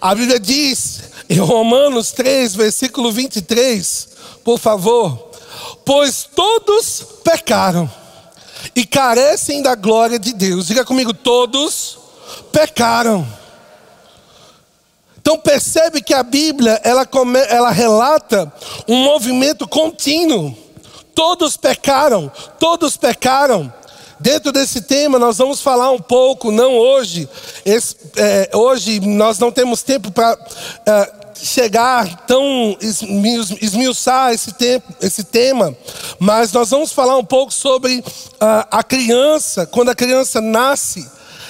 A 0.00 0.14
Bíblia 0.14 0.38
diz 0.38 1.00
em 1.28 1.38
Romanos 1.38 2.12
3, 2.12 2.54
versículo 2.54 3.12
23, 3.12 4.08
por 4.44 4.58
favor: 4.58 5.30
Pois 5.84 6.28
todos 6.34 7.04
pecaram 7.24 7.90
e 8.74 8.86
carecem 8.86 9.62
da 9.62 9.74
glória 9.74 10.18
de 10.18 10.32
Deus. 10.32 10.66
Diga 10.66 10.84
comigo: 10.84 11.12
todos 11.12 11.98
pecaram. 12.52 13.26
Então 15.20 15.36
percebe 15.36 16.00
que 16.00 16.14
a 16.14 16.22
Bíblia 16.22 16.80
ela, 16.82 17.04
come, 17.04 17.38
ela 17.48 17.70
relata 17.70 18.50
um 18.86 18.96
movimento 18.96 19.68
contínuo. 19.68 20.56
Todos 21.18 21.56
pecaram, 21.56 22.30
todos 22.60 22.96
pecaram. 22.96 23.72
Dentro 24.20 24.52
desse 24.52 24.82
tema, 24.82 25.18
nós 25.18 25.36
vamos 25.38 25.60
falar 25.60 25.90
um 25.90 25.98
pouco, 25.98 26.52
não 26.52 26.76
hoje, 26.76 27.28
é, 28.16 28.48
hoje 28.54 29.00
nós 29.00 29.36
não 29.40 29.50
temos 29.50 29.82
tempo 29.82 30.12
para 30.12 30.38
é, 30.86 31.12
chegar 31.34 32.24
tão 32.24 32.76
esmiuçar 33.60 34.32
esse, 34.32 34.52
tempo, 34.52 34.94
esse 35.00 35.24
tema, 35.24 35.76
mas 36.20 36.52
nós 36.52 36.70
vamos 36.70 36.92
falar 36.92 37.16
um 37.16 37.24
pouco 37.24 37.52
sobre 37.52 37.98
uh, 37.98 38.04
a 38.70 38.84
criança, 38.84 39.66
quando 39.66 39.88
a 39.88 39.96
criança 39.96 40.40
nasce, 40.40 41.04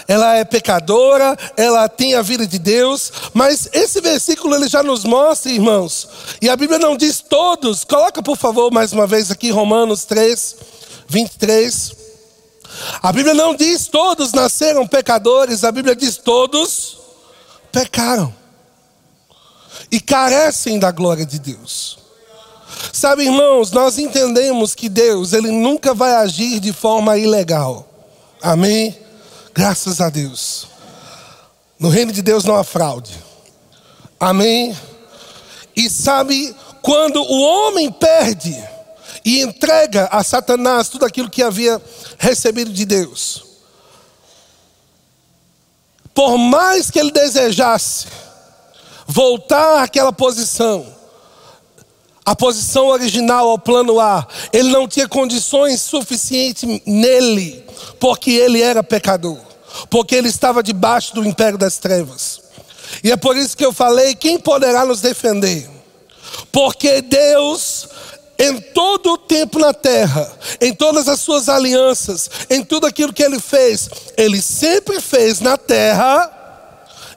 ela 0.09 0.37
é 0.37 0.43
pecadora, 0.43 1.37
ela 1.55 1.87
tem 1.87 2.15
a 2.15 2.23
vida 2.23 2.47
de 2.47 2.59
Deus, 2.59 3.13
mas 3.35 3.69
esse 3.75 4.01
versículo 4.01 4.55
ele 4.55 4.67
já 4.67 4.83
nos 4.83 5.05
mostra, 5.05 5.53
irmãos, 5.53 6.09
e 6.41 6.49
a 6.49 6.57
Bíblia 6.57 6.79
não 6.79 6.97
diz 6.97 7.21
todos, 7.21 7.85
coloca 7.85 8.23
por 8.23 8.39
favor 8.39 8.73
mais 8.73 8.91
uma 8.95 9.07
vez 9.07 9.31
aqui 9.31 9.51
Romanos 9.51 10.07
3, 10.07 10.57
23. 11.07 11.93
A 13.03 13.13
Bíblia 13.13 13.35
não 13.35 13.55
diz 13.55 13.87
todos 13.87 14.33
nasceram 14.33 14.87
pecadores, 14.87 15.63
a 15.63 15.71
Bíblia 15.71 15.95
diz 15.95 16.17
todos 16.17 16.97
pecaram 17.71 18.35
e 19.91 20.01
carecem 20.01 20.79
da 20.79 20.91
glória 20.91 21.27
de 21.27 21.39
Deus. 21.39 21.99
Sabe, 22.93 23.25
irmãos, 23.25 23.73
nós 23.73 23.99
entendemos 23.99 24.75
que 24.75 24.89
Deus, 24.89 25.35
ele 25.35 25.51
nunca 25.51 25.93
vai 25.93 26.15
agir 26.15 26.61
de 26.61 26.73
forma 26.73 27.19
ilegal. 27.19 27.87
Amém? 28.41 29.08
Graças 29.59 30.01
a 30.01 30.09
Deus. 30.09 30.69
No 31.81 31.89
reino 31.89 32.13
de 32.13 32.23
Deus 32.23 32.45
não 32.45 32.55
há 32.55 32.63
fraude. 32.63 33.13
Amém? 34.21 34.73
E 35.75 35.91
sabe, 35.91 36.55
quando 36.81 37.21
o 37.21 37.41
homem 37.41 37.91
perde, 37.91 38.57
e 39.25 39.41
entrega 39.41 40.09
a 40.13 40.23
Satanás 40.23 40.89
tudo 40.89 41.05
aquilo 41.05 41.29
que 41.29 41.43
havia 41.43 41.83
recebido 42.19 42.73
de 42.73 42.85
Deus. 42.85 43.45
Por 46.15 46.39
mais 46.39 46.89
que 46.89 47.01
ele 47.01 47.11
desejasse 47.11 48.07
voltar 49.09 49.83
àquela 49.83 50.13
posição, 50.13 50.87
a 52.25 52.37
posição 52.37 52.87
original 52.87 53.49
ao 53.49 53.59
plano 53.59 53.99
A, 53.99 54.25
ele 54.53 54.71
não 54.71 54.87
tinha 54.87 55.09
condições 55.09 55.81
suficientes 55.81 56.81
nele, 56.87 57.65
porque 57.99 58.31
ele 58.31 58.63
era 58.63 58.85
pecador, 58.85 59.48
porque 59.91 60.15
ele 60.15 60.29
estava 60.29 60.63
debaixo 60.63 61.15
do 61.15 61.25
império 61.25 61.59
das 61.59 61.79
trevas. 61.79 62.41
E 63.03 63.13
é 63.13 63.17
por 63.17 63.37
isso 63.37 63.57
que 63.57 63.65
eu 63.65 63.73
falei: 63.73 64.15
quem 64.15 64.39
poderá 64.39 64.85
nos 64.85 65.01
defender? 65.01 65.69
Porque 66.53 67.03
Deus 67.03 67.89
em 68.39 68.61
todo 68.61 69.15
o 69.15 69.19
tempo 69.19 69.59
na 69.59 69.75
terra, 69.75 70.31
em 70.61 70.73
todas 70.73 71.09
as 71.09 71.19
suas 71.19 71.49
alianças, 71.49 72.31
em 72.49 72.63
tudo 72.63 72.87
aquilo 72.87 73.13
que 73.13 73.23
ele 73.23 73.41
fez, 73.41 73.91
ele 74.17 74.41
sempre 74.41 75.01
fez 75.01 75.41
na 75.41 75.57
terra 75.57 76.31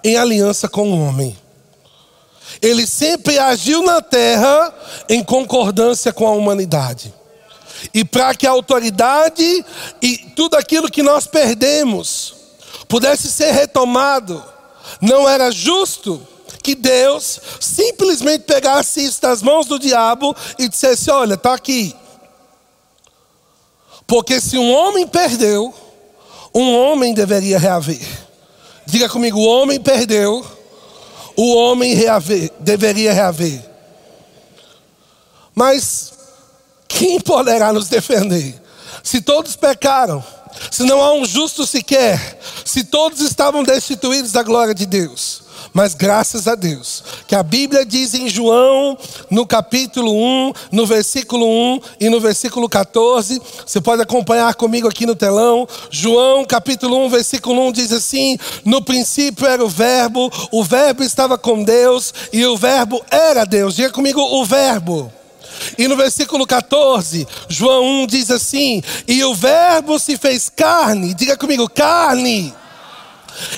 em 0.03 0.18
aliança 0.18 0.68
com 0.68 0.91
o 0.91 1.00
homem. 1.00 1.38
Ele 2.60 2.88
sempre 2.88 3.38
agiu 3.38 3.84
na 3.84 4.01
terra 4.01 4.74
em 5.08 5.24
concordância 5.24 6.12
com 6.12 6.27
a 6.27 6.32
humanidade. 6.32 7.13
E 7.94 8.03
para 8.03 8.34
que 8.34 8.48
a 8.48 8.51
autoridade 8.51 9.65
e 10.01 10.18
tudo 10.36 10.56
aquilo 10.56 10.89
que 10.89 11.03
nós 11.03 11.27
perdemos 11.27 12.40
pudesse 12.91 13.31
ser 13.31 13.51
retomado, 13.51 14.43
não 15.00 15.27
era 15.27 15.50
justo 15.50 16.27
que 16.62 16.75
Deus 16.75 17.39
simplesmente 17.57 18.43
pegasse 18.43 19.01
isso 19.01 19.21
das 19.21 19.41
mãos 19.41 19.65
do 19.65 19.79
diabo 19.79 20.36
e 20.60 20.67
dissesse: 20.67 21.10
Olha, 21.10 21.36
está 21.36 21.53
aqui. 21.53 21.95
Porque 24.05 24.41
se 24.41 24.57
um 24.57 24.69
homem 24.74 25.07
perdeu, 25.07 25.74
um 26.53 26.75
homem 26.75 27.13
deveria 27.13 27.57
reaver. 27.57 28.05
Diga 28.86 29.07
comigo: 29.07 29.39
o 29.39 29.45
homem 29.45 29.79
perdeu, 29.79 30.45
o 31.38 31.55
homem 31.55 31.93
reaver, 31.93 32.51
deveria 32.60 33.13
reaver. 33.13 33.63
Mas 35.55 36.12
quem 36.89 37.21
poderá 37.21 37.71
nos 37.71 37.88
defender? 37.88 38.62
Se 39.01 39.21
todos 39.21 39.55
pecaram, 39.55 40.21
se 40.69 40.83
não 40.83 41.01
há 41.01 41.13
um 41.13 41.25
justo 41.25 41.65
sequer, 41.65 42.39
se 42.72 42.86
todos 42.86 43.20
estavam 43.20 43.63
destituídos 43.63 44.32
da 44.32 44.42
glória 44.42 44.74
de 44.74 44.86
Deus. 44.86 45.42
Mas 45.74 45.94
graças 45.94 46.48
a 46.48 46.56
Deus, 46.56 47.04
que 47.28 47.36
a 47.36 47.44
Bíblia 47.44 47.86
diz 47.86 48.13
em 48.13 48.30
João, 48.30 48.98
no 49.30 49.46
capítulo 49.46 50.13
1, 50.13 50.54
no 50.72 50.86
versículo 50.86 51.46
1 51.46 51.82
e 52.00 52.10
no 52.10 52.22
versículo 52.22 52.70
14, 52.70 53.42
você 53.66 53.82
pode 53.82 54.01
acompanhar 54.01 54.56
comigo 54.56 54.88
aqui 54.88 55.06
no 55.06 55.16
telão. 55.16 55.68
João, 55.90 56.46
capítulo 56.46 56.98
1, 57.08 57.10
versículo 57.10 57.62
1 57.68 57.72
diz 57.74 57.92
assim: 57.92 58.38
No 58.63 58.82
princípio 58.82 59.46
era 59.46 59.63
o 59.63 59.70
Verbo, 59.70 60.32
o 60.50 60.63
Verbo 60.63 61.04
estava 61.04 61.38
com 61.38 61.66
Deus 61.66 62.13
e 62.32 62.46
o 62.46 62.56
Verbo 62.56 63.04
era 63.12 63.44
Deus. 63.44 63.75
Diga 63.75 63.90
comigo, 63.90 64.22
o 64.22 64.46
Verbo. 64.46 65.12
E 65.78 65.90
no 65.90 65.98
versículo 65.98 66.48
14, 66.48 67.28
João 67.50 68.04
1 68.04 68.08
diz 68.08 68.32
assim: 68.32 68.82
E 69.06 69.22
o 69.25 69.36
Verbo 69.36 70.00
se 70.00 70.18
fez 70.18 70.50
carne, 70.50 71.13
diga 71.13 71.36
comigo, 71.36 71.70
carne 71.70 72.61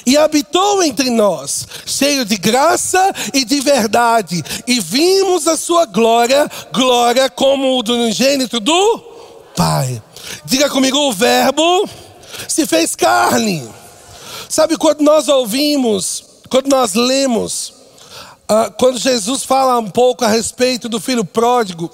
e 0.06 0.18
habitou 0.18 0.84
entre 0.84 1.10
nós, 1.10 1.68
cheio 1.86 2.26
de 2.26 2.38
graça 2.38 3.14
e 3.34 3.46
de 3.46 3.60
verdade, 3.60 4.44
e 4.68 4.80
vimos 4.80 5.48
a 5.48 5.58
sua 5.58 5.86
glória, 5.86 6.50
glória 6.72 7.30
como 7.30 7.78
o 7.78 7.84
do 7.84 7.94
unigênito 7.94 8.60
do 8.60 9.14
Pai. 9.56 10.02
Diga 10.46 10.70
comigo, 10.70 10.98
o 10.98 11.14
Verbo 11.14 11.88
se 12.48 12.66
fez 12.66 12.96
carne. 12.96 13.68
Sabe 14.50 14.78
quando 14.78 15.02
nós 15.02 15.28
ouvimos, 15.28 16.24
quando 16.50 16.68
nós 16.68 16.94
lemos, 16.94 17.74
uh, 18.50 18.72
quando 18.78 18.98
Jesus 18.98 19.44
fala 19.44 19.80
um 19.80 19.90
pouco 19.90 20.26
a 20.26 20.28
respeito 20.28 20.90
do 20.90 21.00
filho 21.00 21.26
pródigo, 21.26 21.90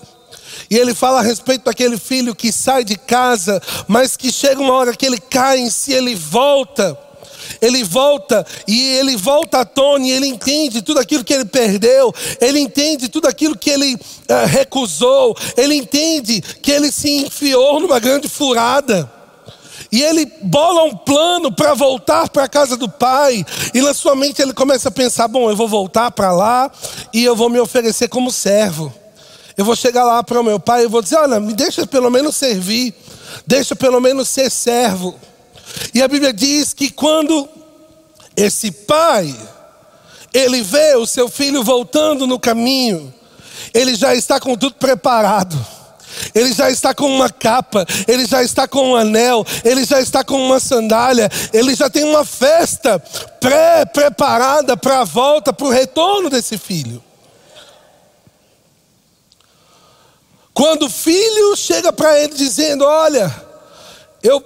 e 0.69 0.77
ele 0.77 0.93
fala 0.93 1.19
a 1.19 1.23
respeito 1.23 1.65
daquele 1.65 1.97
filho 1.97 2.35
que 2.35 2.51
sai 2.51 2.83
de 2.83 2.95
casa, 2.95 3.61
mas 3.87 4.15
que 4.15 4.31
chega 4.31 4.61
uma 4.61 4.73
hora 4.73 4.95
que 4.95 5.05
ele 5.05 5.19
cai 5.19 5.59
em 5.59 5.69
si, 5.69 5.93
ele 5.93 6.15
volta 6.15 6.97
ele 7.61 7.83
volta 7.83 8.45
e 8.67 8.97
ele 8.97 9.15
volta 9.15 9.59
à 9.59 9.65
tona 9.65 10.05
e 10.05 10.11
ele 10.11 10.27
entende 10.27 10.81
tudo 10.81 10.99
aquilo 10.99 11.23
que 11.23 11.33
ele 11.33 11.45
perdeu, 11.45 12.13
ele 12.39 12.59
entende 12.59 13.09
tudo 13.09 13.27
aquilo 13.27 13.57
que 13.57 13.69
ele 13.69 13.95
uh, 13.95 14.45
recusou, 14.47 15.35
ele 15.57 15.75
entende 15.75 16.41
que 16.41 16.71
ele 16.71 16.91
se 16.91 17.09
enfiou 17.09 17.79
numa 17.79 17.99
grande 17.99 18.27
furada. 18.27 19.09
E 19.91 20.03
ele 20.03 20.25
bola 20.43 20.83
um 20.83 20.95
plano 20.95 21.51
para 21.51 21.73
voltar 21.73 22.29
para 22.29 22.43
a 22.43 22.47
casa 22.47 22.77
do 22.77 22.87
pai. 22.87 23.43
E 23.73 23.81
na 23.81 23.93
sua 23.93 24.15
mente 24.15 24.39
ele 24.39 24.53
começa 24.53 24.89
a 24.89 24.91
pensar: 24.91 25.27
bom, 25.27 25.49
eu 25.49 25.55
vou 25.55 25.67
voltar 25.67 26.11
para 26.11 26.31
lá 26.31 26.71
e 27.11 27.23
eu 27.23 27.35
vou 27.35 27.49
me 27.49 27.59
oferecer 27.59 28.07
como 28.07 28.31
servo. 28.31 28.93
Eu 29.57 29.65
vou 29.65 29.75
chegar 29.75 30.05
lá 30.05 30.23
para 30.23 30.39
o 30.39 30.43
meu 30.43 30.59
pai 30.59 30.83
e 30.83 30.87
vou 30.87 31.01
dizer: 31.01 31.17
olha, 31.17 31.39
me 31.39 31.53
deixa 31.53 31.87
pelo 31.87 32.09
menos 32.11 32.35
servir, 32.35 32.93
deixa 33.47 33.75
pelo 33.75 33.99
menos 33.99 34.29
ser 34.29 34.51
servo. 34.51 35.19
E 35.93 36.01
a 36.01 36.07
Bíblia 36.07 36.33
diz 36.33 36.73
que 36.73 36.89
quando 36.89 37.47
esse 38.35 38.71
pai, 38.71 39.35
ele 40.33 40.61
vê 40.61 40.95
o 40.95 41.05
seu 41.05 41.27
filho 41.29 41.63
voltando 41.63 42.25
no 42.27 42.39
caminho, 42.39 43.13
ele 43.73 43.95
já 43.95 44.15
está 44.15 44.39
com 44.39 44.55
tudo 44.55 44.75
preparado. 44.75 45.57
Ele 46.33 46.51
já 46.53 46.69
está 46.69 46.93
com 46.93 47.07
uma 47.07 47.29
capa, 47.29 47.85
ele 48.07 48.25
já 48.25 48.43
está 48.43 48.67
com 48.67 48.91
um 48.91 48.95
anel, 48.95 49.45
ele 49.63 49.85
já 49.85 50.01
está 50.01 50.23
com 50.23 50.35
uma 50.43 50.59
sandália, 50.59 51.29
ele 51.53 51.75
já 51.75 51.89
tem 51.89 52.03
uma 52.03 52.25
festa 52.25 52.99
pré-preparada 53.39 54.75
para 54.75 55.01
a 55.01 55.03
volta, 55.03 55.53
para 55.53 55.67
o 55.67 55.71
retorno 55.71 56.29
desse 56.29 56.57
filho. 56.57 57.01
Quando 60.53 60.87
o 60.87 60.89
filho 60.89 61.55
chega 61.55 61.93
para 61.93 62.19
ele 62.19 62.33
dizendo: 62.33 62.83
Olha, 62.83 63.33
eu 64.21 64.43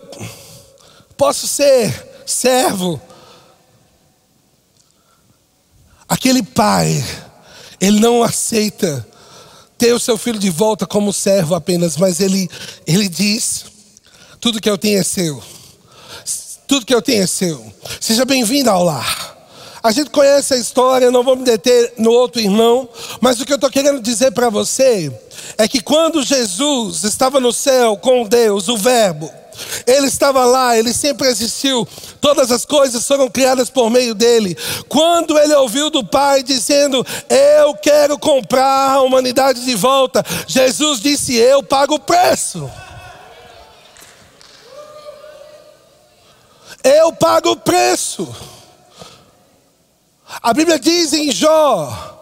posso 1.23 1.47
ser 1.47 2.05
servo. 2.25 2.99
Aquele 6.05 6.43
pai, 6.43 7.01
ele 7.79 8.01
não 8.01 8.21
aceita 8.21 9.07
ter 9.77 9.93
o 9.93 9.99
seu 10.01 10.17
filho 10.17 10.37
de 10.37 10.49
volta 10.49 10.85
como 10.85 11.13
servo 11.13 11.55
apenas, 11.55 11.95
mas 11.95 12.19
ele, 12.19 12.49
ele 12.85 13.07
diz: 13.07 13.63
tudo 14.41 14.59
que 14.59 14.69
eu 14.69 14.77
tenho 14.77 14.99
é 14.99 15.03
seu. 15.03 15.41
Tudo 16.67 16.85
que 16.85 16.93
eu 16.93 17.01
tenho 17.01 17.23
é 17.23 17.27
seu. 17.27 17.73
Seja 18.01 18.25
bem-vindo 18.25 18.69
ao 18.69 18.83
lar. 18.83 19.47
A 19.81 19.93
gente 19.93 20.09
conhece 20.09 20.53
a 20.53 20.57
história, 20.57 21.09
não 21.09 21.23
vou 21.23 21.37
me 21.37 21.45
deter 21.45 21.93
no 21.97 22.11
outro 22.11 22.41
irmão, 22.41 22.89
mas 23.21 23.39
o 23.39 23.45
que 23.45 23.53
eu 23.53 23.55
estou 23.55 23.71
querendo 23.71 24.01
dizer 24.01 24.31
para 24.31 24.49
você 24.49 25.09
é 25.57 25.69
que 25.69 25.79
quando 25.79 26.21
Jesus 26.21 27.05
estava 27.05 27.39
no 27.39 27.53
céu 27.53 27.95
com 27.95 28.25
Deus, 28.25 28.67
o 28.67 28.75
Verbo, 28.75 29.31
ele 29.85 30.07
estava 30.07 30.45
lá, 30.45 30.77
ele 30.77 30.93
sempre 30.93 31.27
existiu. 31.27 31.87
Todas 32.19 32.51
as 32.51 32.65
coisas 32.65 33.05
foram 33.05 33.29
criadas 33.29 33.69
por 33.69 33.89
meio 33.89 34.15
dele. 34.15 34.57
Quando 34.87 35.37
ele 35.37 35.53
ouviu 35.55 35.89
do 35.89 36.03
Pai 36.05 36.43
dizendo: 36.43 37.05
Eu 37.29 37.73
quero 37.75 38.17
comprar 38.17 38.91
a 38.91 39.01
humanidade 39.01 39.63
de 39.63 39.75
volta, 39.75 40.23
Jesus 40.47 40.99
disse: 40.99 41.35
Eu 41.35 41.61
pago 41.63 41.95
o 41.95 41.99
preço. 41.99 42.69
Eu 46.83 47.13
pago 47.13 47.51
o 47.51 47.57
preço. 47.57 48.27
A 50.41 50.53
Bíblia 50.53 50.79
diz 50.79 51.13
em 51.13 51.31
Jó, 51.31 52.13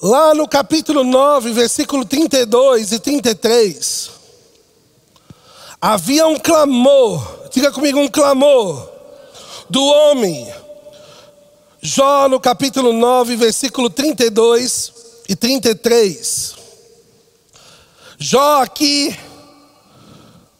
lá 0.00 0.34
no 0.34 0.48
capítulo 0.48 1.04
9, 1.04 1.52
versículo 1.52 2.04
32 2.04 2.92
e 2.92 2.98
33. 2.98 4.21
Havia 5.84 6.28
um 6.28 6.38
clamor, 6.38 7.48
diga 7.50 7.72
comigo, 7.72 7.98
um 7.98 8.06
clamor 8.06 8.88
do 9.68 9.82
homem. 9.82 10.48
Jó 11.80 12.28
no 12.28 12.38
capítulo 12.38 12.92
9, 12.92 13.34
versículo 13.34 13.90
32 13.90 14.92
e 15.28 15.34
33. 15.34 16.54
Jó 18.16 18.62
aqui, 18.62 19.12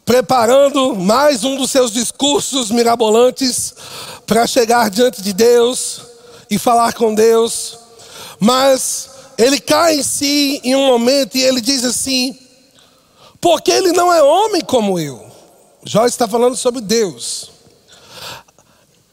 preparando 0.03 0.93
mais 0.93 1.45
um 1.45 1.55
dos 1.55 1.71
seus 1.71 1.93
discursos 1.93 2.69
mirabolantes 2.69 3.73
para 4.27 4.45
chegar 4.45 4.89
diante 4.89 5.21
de 5.21 5.31
Deus 5.31 6.01
e 6.49 6.59
falar 6.59 6.91
com 6.91 7.15
Deus, 7.15 7.79
mas 8.41 9.09
ele 9.37 9.61
cai 9.61 9.99
em 9.99 10.03
si 10.03 10.59
em 10.65 10.75
um 10.75 10.85
momento 10.87 11.37
e 11.37 11.43
ele 11.43 11.61
diz 11.61 11.85
assim: 11.85 12.42
porque 13.43 13.71
ele 13.71 13.91
não 13.91 14.11
é 14.11 14.23
homem 14.23 14.61
como 14.61 14.97
eu. 14.97 15.21
Jó 15.83 16.05
está 16.05 16.25
falando 16.29 16.55
sobre 16.55 16.79
Deus. 16.79 17.51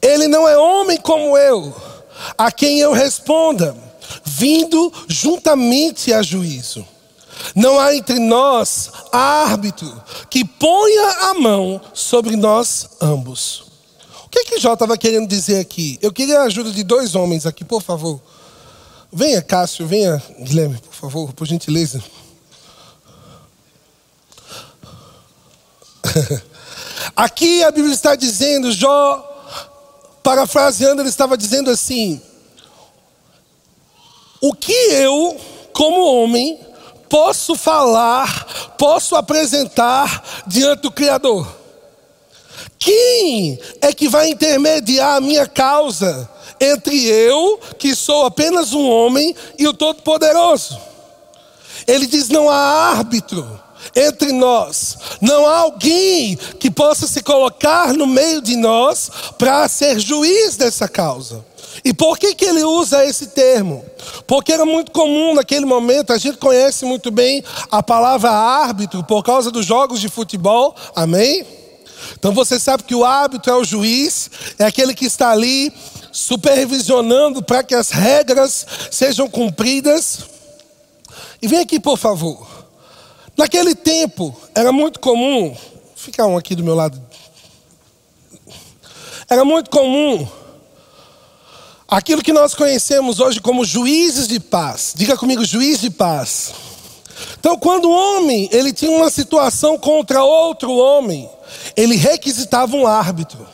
Ele 0.01 0.29
não 0.29 0.47
é 0.47 0.57
homem 0.57 0.99
como 0.99 1.37
eu, 1.37 1.75
a 2.39 2.53
quem 2.53 2.79
eu 2.79 2.93
responda, 2.93 3.77
vindo 4.25 4.93
juntamente 5.09 6.13
a 6.13 6.23
juízo. 6.23 6.87
Não 7.57 7.81
há 7.81 7.93
entre 7.93 8.21
nós 8.21 8.93
árbitro 9.11 10.01
que 10.31 10.45
ponha 10.45 11.31
a 11.31 11.35
mão 11.35 11.81
sobre 11.93 12.37
nós 12.37 12.89
ambos. 13.01 13.65
O 14.27 14.29
que, 14.29 14.45
que 14.45 14.61
Jó 14.61 14.75
estava 14.75 14.97
querendo 14.97 15.27
dizer 15.27 15.59
aqui? 15.59 15.99
Eu 16.01 16.13
queria 16.13 16.39
a 16.39 16.45
ajuda 16.45 16.71
de 16.71 16.85
dois 16.85 17.17
homens 17.17 17.47
aqui, 17.47 17.65
por 17.65 17.83
favor. 17.83 18.21
Venha, 19.13 19.43
Cássio, 19.43 19.89
venha, 19.89 20.23
Guilherme, 20.39 20.79
por 20.79 20.95
favor, 20.95 21.33
por 21.33 21.49
gentileza. 21.49 22.01
Aqui 27.17 27.63
a 27.63 27.71
Bíblia 27.71 27.95
está 27.95 28.15
dizendo, 28.15 28.73
Jó, 28.73 29.27
parafraseando, 30.23 31.03
ele 31.03 31.09
estava 31.09 31.37
dizendo 31.37 31.71
assim: 31.71 32.21
O 34.41 34.55
que 34.55 34.73
eu, 34.73 35.39
como 35.73 36.05
homem, 36.05 36.59
posso 37.09 37.55
falar, 37.55 38.75
posso 38.79 39.17
apresentar 39.17 40.43
diante 40.47 40.83
do 40.83 40.91
Criador? 40.91 41.61
Quem 42.79 43.59
é 43.83 43.93
que 43.93 44.09
vai 44.09 44.29
intermediar 44.31 45.17
a 45.17 45.21
minha 45.21 45.47
causa 45.47 46.29
entre 46.59 47.07
eu, 47.07 47.59
que 47.79 47.95
sou 47.95 48.25
apenas 48.25 48.73
um 48.73 48.89
homem, 48.89 49.35
e 49.59 49.69
o 49.69 49.75
Todo-Poderoso? 49.75 50.81
Ele 51.87 52.07
diz: 52.07 52.29
não 52.29 52.49
há 52.49 52.91
árbitro 52.91 53.61
entre 53.95 54.33
nós. 54.33 54.97
Não 55.21 55.47
há 55.47 55.59
alguém 55.59 56.37
que 56.59 56.71
possa 56.71 57.07
se 57.07 57.23
colocar 57.23 57.93
no 57.93 58.07
meio 58.07 58.41
de 58.41 58.57
nós 58.57 59.11
para 59.39 59.69
ser 59.69 59.99
juiz 59.99 60.57
dessa 60.57 60.89
causa. 60.89 61.45
E 61.85 61.95
por 61.95 62.19
que, 62.19 62.35
que 62.35 62.45
ele 62.45 62.63
usa 62.63 63.05
esse 63.05 63.29
termo? 63.29 63.85
Porque 64.27 64.53
era 64.53 64.67
muito 64.67 64.91
comum 64.91 65.35
naquele 65.35 65.65
momento, 65.65 66.13
a 66.13 66.19
gente 66.19 66.37
conhece 66.37 66.85
muito 66.85 67.11
bem 67.11 67.43
a 67.71 67.83
palavra 67.83 68.31
árbitro 68.31 69.05
por 69.05 69.23
causa 69.23 69.51
dos 69.51 69.65
jogos 69.65 70.01
de 70.01 70.09
futebol, 70.09 70.75
amém? 70.95 71.47
Então 72.19 72.33
você 72.33 72.59
sabe 72.59 72.83
que 72.83 72.95
o 72.95 73.05
árbitro 73.05 73.53
é 73.53 73.57
o 73.57 73.65
juiz, 73.65 74.31
é 74.59 74.65
aquele 74.65 74.95
que 74.95 75.07
está 75.07 75.31
ali 75.31 75.73
supervisionando 76.13 77.43
para 77.43 77.63
que 77.63 77.75
as 77.75 77.91
regras 77.91 78.67
sejam 78.91 79.29
cumpridas. 79.29 80.21
E 81.41 81.49
vem 81.49 81.61
aqui, 81.61 81.79
por 81.79 81.97
favor. 81.97 82.60
Naquele 83.41 83.75
tempo, 83.75 84.37
era 84.55 84.71
muito 84.71 85.01
comum, 85.01 85.57
fica 85.97 86.27
um 86.27 86.37
aqui 86.37 86.55
do 86.55 86.63
meu 86.63 86.75
lado. 86.75 87.01
Era 89.31 89.47
muito 89.47 89.71
comum 89.71 90.29
aquilo 91.89 92.23
que 92.23 92.35
nós 92.35 92.55
conhecemos 92.55 93.19
hoje 93.19 93.41
como 93.41 93.65
juízes 93.65 94.29
de 94.29 94.39
paz. 94.39 94.93
Diga 94.95 95.17
comigo, 95.17 95.43
juiz 95.43 95.81
de 95.81 95.89
paz. 95.89 96.53
Então, 97.39 97.57
quando 97.57 97.87
o 97.87 97.91
homem 97.91 98.47
ele 98.53 98.75
tinha 98.75 98.91
uma 98.91 99.09
situação 99.09 99.79
contra 99.79 100.23
outro 100.23 100.71
homem, 100.77 101.27
ele 101.75 101.97
requisitava 101.97 102.77
um 102.77 102.87
árbitro. 102.87 103.49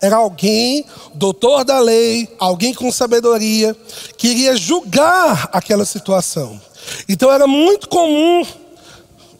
Era 0.00 0.18
alguém, 0.18 0.86
doutor 1.12 1.64
da 1.64 1.80
lei, 1.80 2.32
alguém 2.38 2.72
com 2.72 2.92
sabedoria, 2.92 3.76
que 4.16 4.28
iria 4.28 4.56
julgar 4.56 5.48
aquela 5.52 5.84
situação. 5.84 6.60
Então 7.08 7.32
era 7.32 7.48
muito 7.48 7.88
comum, 7.88 8.46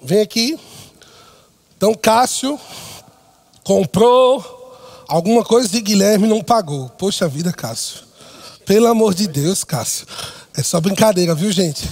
vem 0.02 0.20
aqui, 0.20 0.58
então 1.76 1.94
Cássio 1.94 2.58
comprou 3.62 4.44
alguma 5.08 5.44
coisa 5.44 5.68
de 5.68 5.80
Guilherme 5.80 6.26
e 6.26 6.30
não 6.30 6.42
pagou. 6.42 6.88
Poxa 6.90 7.28
vida, 7.28 7.52
Cássio. 7.52 8.00
Pelo 8.64 8.86
amor 8.86 9.14
de 9.14 9.28
Deus, 9.28 9.62
Cássio. 9.64 10.06
É 10.56 10.62
só 10.62 10.80
brincadeira, 10.80 11.34
viu, 11.34 11.52
gente? 11.52 11.88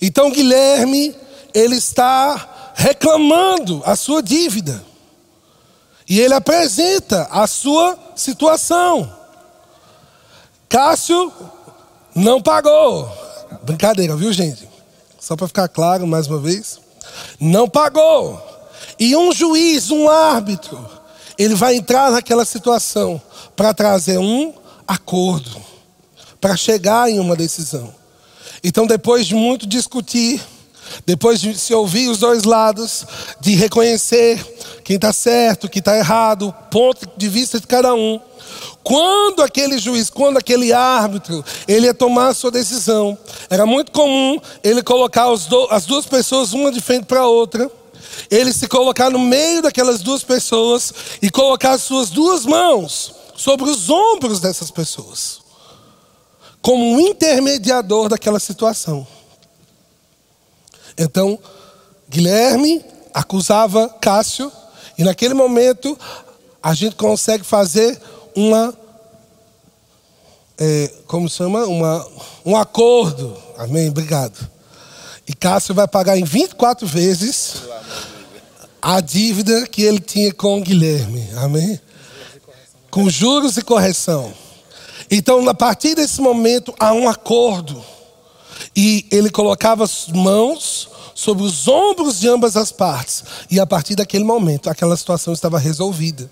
Então 0.00 0.30
Guilherme, 0.30 1.14
ele 1.54 1.76
está 1.76 2.72
reclamando 2.74 3.82
a 3.84 3.94
sua 3.94 4.22
dívida. 4.22 4.84
E 6.08 6.18
ele 6.18 6.34
apresenta 6.34 7.28
a 7.30 7.46
sua 7.46 7.96
situação. 8.16 9.14
Cássio 10.68 11.32
não 12.14 12.42
pagou. 12.42 13.08
Brincadeira, 13.62 14.16
viu, 14.16 14.32
gente? 14.32 14.68
Só 15.20 15.36
para 15.36 15.46
ficar 15.46 15.68
claro 15.68 16.06
mais 16.06 16.26
uma 16.26 16.38
vez. 16.38 16.80
Não 17.38 17.68
pagou. 17.68 18.40
E 18.98 19.16
um 19.16 19.32
juiz, 19.32 19.90
um 19.90 20.08
árbitro, 20.08 20.88
ele 21.38 21.54
vai 21.54 21.76
entrar 21.76 22.10
naquela 22.10 22.44
situação 22.44 23.20
para 23.56 23.72
trazer 23.72 24.18
um 24.18 24.52
acordo, 24.86 25.62
para 26.40 26.56
chegar 26.56 27.10
em 27.10 27.18
uma 27.18 27.34
decisão. 27.34 27.94
Então, 28.62 28.86
depois 28.86 29.26
de 29.26 29.34
muito 29.34 29.66
discutir, 29.66 30.40
depois 31.06 31.40
de 31.40 31.56
se 31.56 31.72
ouvir 31.72 32.08
os 32.08 32.18
dois 32.18 32.44
lados, 32.44 33.06
de 33.40 33.54
reconhecer 33.54 34.38
quem 34.84 34.96
está 34.96 35.12
certo, 35.12 35.68
quem 35.68 35.80
está 35.80 35.96
errado, 35.96 36.48
o 36.48 36.52
ponto 36.52 37.08
de 37.16 37.28
vista 37.28 37.60
de 37.60 37.66
cada 37.66 37.94
um, 37.94 38.20
quando 38.82 39.42
aquele 39.42 39.78
juiz, 39.78 40.10
quando 40.10 40.38
aquele 40.38 40.72
árbitro, 40.72 41.44
ele 41.68 41.86
ia 41.86 41.94
tomar 41.94 42.28
a 42.28 42.34
sua 42.34 42.50
decisão, 42.50 43.16
era 43.48 43.66
muito 43.66 43.92
comum 43.92 44.40
ele 44.62 44.82
colocar 44.82 45.30
as 45.70 45.86
duas 45.86 46.06
pessoas 46.06 46.52
uma 46.52 46.72
de 46.72 46.80
frente 46.80 47.04
para 47.04 47.20
a 47.20 47.28
outra, 47.28 47.70
ele 48.30 48.52
se 48.52 48.66
colocar 48.66 49.10
no 49.10 49.18
meio 49.18 49.62
daquelas 49.62 50.00
duas 50.00 50.22
pessoas 50.22 50.92
e 51.20 51.30
colocar 51.30 51.72
as 51.72 51.82
suas 51.82 52.10
duas 52.10 52.46
mãos 52.46 53.14
sobre 53.36 53.68
os 53.68 53.88
ombros 53.90 54.40
dessas 54.40 54.70
pessoas 54.70 55.40
como 56.62 56.84
um 56.84 57.00
intermediador 57.00 58.08
daquela 58.08 58.38
situação. 58.38 59.06
Então, 60.96 61.38
Guilherme 62.08 62.84
acusava 63.14 63.88
Cássio, 63.88 64.52
e 64.98 65.04
naquele 65.04 65.32
momento 65.32 65.98
a 66.62 66.74
gente 66.74 66.96
consegue 66.96 67.44
fazer 67.44 68.00
uma. 68.34 68.74
É, 70.58 70.90
como 71.06 71.28
chama? 71.28 71.64
Uma, 71.64 72.06
um 72.44 72.56
acordo. 72.56 73.36
Amém? 73.56 73.88
Obrigado. 73.88 74.48
E 75.26 75.34
Cássio 75.34 75.74
vai 75.74 75.86
pagar 75.86 76.18
em 76.18 76.24
24 76.24 76.86
vezes 76.86 77.62
a 78.82 79.00
dívida 79.00 79.66
que 79.66 79.82
ele 79.82 80.00
tinha 80.00 80.32
com 80.32 80.60
Guilherme. 80.60 81.28
Amém? 81.36 81.80
Com 82.90 83.08
juros 83.08 83.56
e 83.56 83.62
correção. 83.62 84.32
Então, 85.10 85.48
a 85.48 85.54
partir 85.54 85.94
desse 85.94 86.20
momento, 86.20 86.74
há 86.78 86.92
um 86.92 87.08
acordo. 87.08 87.82
E 88.74 89.06
ele 89.10 89.30
colocava 89.30 89.84
as 89.84 90.08
mãos 90.08 90.88
sobre 91.14 91.44
os 91.44 91.68
ombros 91.68 92.20
de 92.20 92.28
ambas 92.28 92.56
as 92.56 92.72
partes. 92.72 93.24
E 93.50 93.60
a 93.60 93.66
partir 93.66 93.94
daquele 93.94 94.24
momento, 94.24 94.70
aquela 94.70 94.96
situação 94.96 95.32
estava 95.32 95.58
resolvida. 95.58 96.30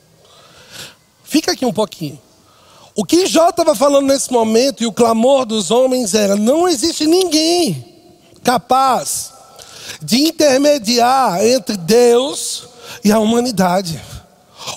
Fica 1.29 1.53
aqui 1.53 1.67
um 1.67 1.73
pouquinho. 1.73 2.19
O 2.97 3.05
que 3.05 3.27
Jó 3.27 3.51
estava 3.51 3.75
falando 3.75 4.07
nesse 4.07 4.33
momento 4.33 4.83
e 4.83 4.87
o 4.87 4.93
clamor 4.93 5.45
dos 5.45 5.71
homens 5.71 6.15
era: 6.15 6.35
não 6.35 6.67
existe 6.67 7.07
ninguém 7.07 7.85
capaz 8.43 9.31
de 10.03 10.17
intermediar 10.17 11.45
entre 11.45 11.77
Deus 11.77 12.65
e 13.05 13.13
a 13.13 13.19
humanidade. 13.19 14.01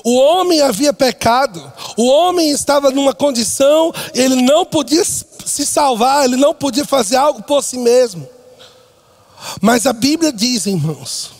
O 0.03 0.13
homem 0.15 0.61
havia 0.61 0.91
pecado, 0.91 1.71
o 1.97 2.05
homem 2.05 2.49
estava 2.49 2.91
numa 2.91 3.13
condição, 3.13 3.93
ele 4.13 4.41
não 4.41 4.65
podia 4.65 5.03
se 5.05 5.65
salvar, 5.65 6.25
ele 6.25 6.35
não 6.35 6.53
podia 6.53 6.85
fazer 6.85 7.15
algo 7.15 7.41
por 7.43 7.63
si 7.63 7.77
mesmo. 7.77 8.27
Mas 9.61 9.85
a 9.87 9.93
Bíblia 9.93 10.31
diz, 10.33 10.65
irmãos, 10.65 11.31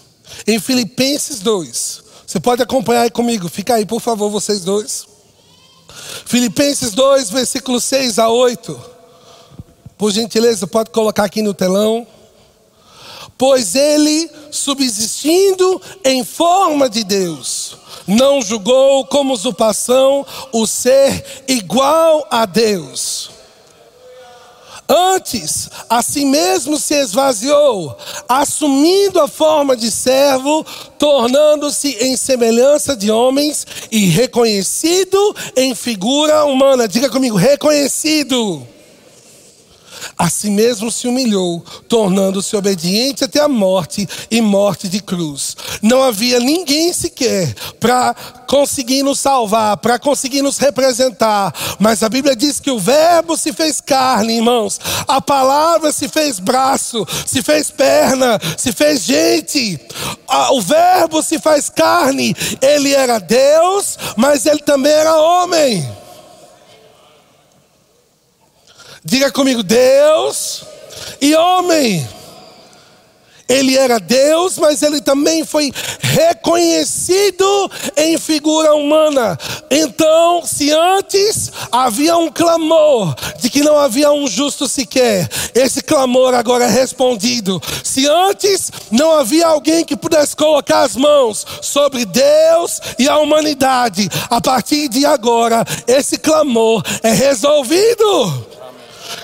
em 0.48 0.58
Filipenses 0.58 1.40
2, 1.42 2.11
você 2.32 2.40
pode 2.40 2.64
acompanhar 2.64 3.02
aí 3.02 3.12
comigo, 3.12 3.50
fica 3.50 3.74
aí 3.74 3.86
por 3.86 4.00
favor, 4.00 4.30
vocês 4.30 4.62
dois. 4.62 5.06
Filipenses 6.26 6.94
2, 6.94 7.30
versículos 7.30 7.84
6 7.84 8.18
a 8.20 8.30
8. 8.30 8.82
Por 9.98 10.14
gentileza, 10.14 10.66
pode 10.66 10.92
colocar 10.92 11.26
aqui 11.26 11.42
no 11.42 11.54
telão. 11.54 12.08
Pois 13.38 13.76
ele, 13.76 14.32
subsistindo 14.50 15.82
em 16.06 16.24
forma 16.24 16.90
de 16.90 17.04
Deus, 17.04 17.76
não 18.08 18.42
julgou 18.42 19.06
como 19.08 19.34
usurpação 19.34 20.26
o 20.54 20.66
ser 20.66 21.44
igual 21.50 22.26
a 22.32 22.46
Deus. 22.46 23.30
Antes, 24.94 25.70
a 25.90 26.02
si 26.02 26.26
mesmo 26.26 26.78
se 26.78 26.96
esvaziou, 26.96 27.98
assumindo 28.28 29.22
a 29.22 29.28
forma 29.28 29.74
de 29.74 29.90
servo, 29.90 30.66
tornando-se 31.00 31.96
em 32.02 32.18
semelhança 32.18 32.94
de 32.94 33.10
homens 33.10 33.66
e 33.90 34.08
reconhecido 34.08 35.34
em 35.56 35.74
figura 35.74 36.44
humana. 36.44 36.90
Diga 36.90 37.10
comigo, 37.10 37.38
reconhecido 37.38 38.68
a 40.18 40.30
si 40.30 40.50
mesmo 40.50 40.92
se 40.92 41.08
humilhou, 41.08 41.64
tornando-se 41.88 42.56
obediente 42.56 43.24
até 43.24 43.40
a 43.40 43.48
morte 43.48 44.08
e 44.30 44.42
morte 44.42 44.88
de 44.88 45.02
cruz. 45.02 45.56
Não 45.82 46.02
havia 46.02 46.40
ninguém 46.40 46.94
sequer 46.94 47.54
para 47.80 48.14
conseguir 48.48 49.04
nos 49.04 49.20
salvar, 49.20 49.78
para 49.78 49.98
conseguir 49.98 50.42
nos 50.42 50.58
representar, 50.58 51.54
mas 51.80 52.04
a 52.04 52.10
Bíblia 52.10 52.36
diz 52.36 52.60
que 52.60 52.72
o 52.72 52.80
Verbo 52.80 53.38
se 53.38 53.54
fez 53.54 53.80
carne, 53.80 54.36
irmãos, 54.36 54.80
a 55.08 55.22
palavra 55.22 55.92
se 55.92 56.08
fez 56.08 56.40
braço, 56.40 57.06
se 57.26 57.42
fez 57.42 57.72
perna, 57.72 58.40
se 58.58 58.72
fez 58.72 59.04
gente. 59.04 59.80
O 60.52 60.62
Verbo 60.62 61.22
se 61.24 61.40
faz 61.40 61.70
carne, 61.70 62.36
ele 62.62 62.94
era 62.94 63.20
Deus, 63.20 63.98
mas 64.18 64.46
ele 64.46 64.60
também 64.60 64.92
era 64.92 65.16
homem. 65.16 66.01
Diga 69.04 69.32
comigo, 69.32 69.64
Deus 69.64 70.64
e 71.20 71.34
homem. 71.34 72.08
Ele 73.50 73.76
era 73.76 74.00
Deus, 74.00 74.58
mas 74.58 74.82
ele 74.82 75.02
também 75.02 75.44
foi 75.44 75.74
reconhecido 76.00 77.72
em 77.98 78.18
figura 78.18 78.74
humana. 78.76 79.38
Então, 79.70 80.46
se 80.46 80.72
antes 80.72 81.52
havia 81.70 82.16
um 82.16 82.32
clamor 82.32 83.14
de 83.40 83.50
que 83.50 83.62
não 83.62 83.78
havia 83.78 84.12
um 84.12 84.26
justo 84.28 84.70
sequer, 84.70 85.28
esse 85.54 85.82
clamor 85.82 86.34
agora 86.34 86.66
é 86.66 86.70
respondido. 86.70 87.62
Se 87.84 88.08
antes 88.08 88.72
não 88.90 89.12
havia 89.12 89.48
alguém 89.48 89.84
que 89.84 89.98
pudesse 89.98 90.34
colocar 90.36 90.84
as 90.84 90.96
mãos 90.96 91.46
sobre 91.62 92.06
Deus 92.06 92.80
e 92.98 93.10
a 93.10 93.18
humanidade, 93.18 94.08
a 94.30 94.40
partir 94.40 94.88
de 94.88 95.06
agora, 95.06 95.66
esse 95.88 96.18
clamor 96.18 96.84
é 97.04 97.12
resolvido. 97.12 98.51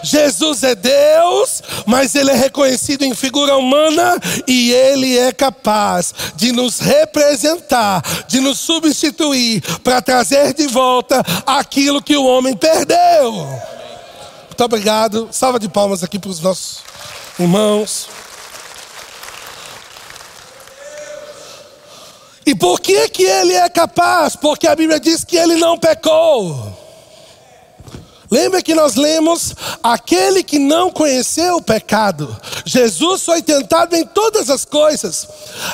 Jesus 0.03 0.63
é 0.63 0.75
Deus, 0.75 1.61
mas 1.85 2.15
ele 2.15 2.31
é 2.31 2.35
reconhecido 2.35 3.03
em 3.03 3.13
figura 3.13 3.55
humana 3.57 4.19
e 4.47 4.71
ele 4.71 5.17
é 5.17 5.31
capaz 5.31 6.13
de 6.35 6.51
nos 6.51 6.79
representar, 6.79 8.01
de 8.27 8.39
nos 8.39 8.59
substituir 8.59 9.61
para 9.83 10.01
trazer 10.01 10.53
de 10.53 10.67
volta 10.67 11.23
aquilo 11.45 12.01
que 12.01 12.15
o 12.15 12.25
homem 12.25 12.55
perdeu. 12.55 13.33
Muito 14.47 14.63
obrigado. 14.63 15.29
Salva 15.31 15.59
de 15.59 15.69
palmas 15.69 16.03
aqui 16.03 16.17
para 16.17 16.31
os 16.31 16.39
nossos 16.39 16.79
irmãos. 17.39 18.07
E 22.45 22.55
por 22.55 22.79
que 22.79 23.09
que 23.09 23.23
ele 23.23 23.53
é 23.53 23.69
capaz? 23.69 24.35
Porque 24.35 24.67
a 24.67 24.75
Bíblia 24.75 24.99
diz 24.99 25.23
que 25.25 25.35
ele 25.35 25.55
não 25.55 25.77
pecou. 25.77 26.86
Lembra 28.29 28.61
que 28.61 28.75
nós 28.75 28.95
lemos 28.95 29.55
aquele 29.81 30.43
que 30.43 30.59
não 30.59 30.91
conheceu 30.91 31.57
o 31.57 31.61
pecado. 31.61 32.35
Jesus 32.65 33.23
foi 33.23 33.41
tentado 33.41 33.95
em 33.95 34.05
todas 34.05 34.49
as 34.49 34.65
coisas. 34.65 35.27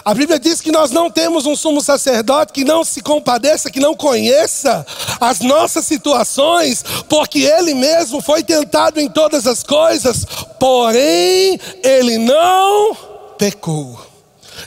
A 0.06 0.14
Bíblia 0.14 0.40
diz 0.40 0.62
que 0.62 0.72
nós 0.72 0.92
não 0.92 1.10
temos 1.10 1.46
um 1.46 1.56
sumo 1.56 1.82
sacerdote 1.82 2.54
que 2.54 2.64
não 2.64 2.84
se 2.84 3.02
compadeça, 3.02 3.72
que 3.72 3.80
não 3.80 3.96
conheça 3.96 4.86
as 5.20 5.40
nossas 5.40 5.86
situações, 5.86 6.84
porque 7.10 7.40
ele 7.40 7.74
mesmo 7.74 8.22
foi 8.22 8.44
tentado 8.44 9.00
em 9.00 9.10
todas 9.10 9.48
as 9.48 9.64
coisas, 9.64 10.26
porém 10.60 11.60
ele 11.84 12.18
não 12.20 12.96
pecou. 13.38 14.00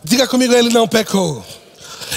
Diga 0.03 0.27
comigo, 0.27 0.53
ele 0.53 0.71
não 0.71 0.89
pecou. 0.89 1.45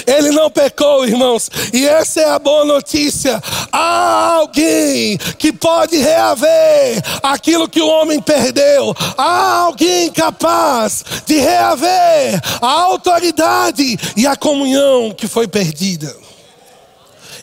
Ele 0.06 0.30
não 0.30 0.50
pecou, 0.50 1.06
irmãos. 1.06 1.50
E 1.72 1.86
essa 1.86 2.20
é 2.20 2.30
a 2.30 2.38
boa 2.38 2.64
notícia. 2.64 3.42
Há 3.72 4.34
alguém 4.34 5.18
que 5.38 5.52
pode 5.52 5.96
reaver 5.96 7.02
aquilo 7.22 7.68
que 7.68 7.80
o 7.80 7.88
homem 7.88 8.20
perdeu. 8.20 8.94
Há 9.16 9.60
alguém 9.60 10.10
capaz 10.10 11.04
de 11.26 11.36
reaver 11.36 12.40
a 12.60 12.70
autoridade 12.82 13.98
e 14.16 14.26
a 14.26 14.36
comunhão 14.36 15.12
que 15.12 15.26
foi 15.26 15.46
perdida. 15.46 16.14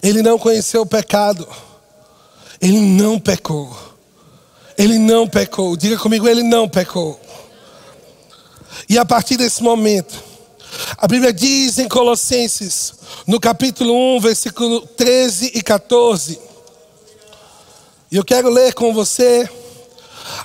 Ele 0.02 0.22
não 0.22 0.38
conheceu 0.38 0.82
o 0.82 0.86
pecado. 0.86 1.48
Ele 2.62 2.80
não 2.80 3.20
pecou. 3.20 3.76
Ele 4.78 4.98
não 4.98 5.28
pecou. 5.28 5.76
Diga 5.76 5.98
comigo, 5.98 6.28
ele 6.28 6.44
não 6.44 6.68
pecou. 6.68 7.20
E 8.88 8.98
a 8.98 9.06
partir 9.06 9.38
desse 9.38 9.62
momento, 9.62 10.24
a 10.98 11.08
Bíblia 11.08 11.32
diz 11.32 11.78
em 11.78 11.88
Colossenses, 11.88 12.94
no 13.26 13.40
capítulo 13.40 14.18
1, 14.18 14.20
versículo 14.20 14.82
13 14.82 15.52
e 15.54 15.62
14. 15.62 16.40
E 18.12 18.16
eu 18.16 18.24
quero 18.24 18.50
ler 18.50 18.74
com 18.74 18.94
você. 18.94 19.50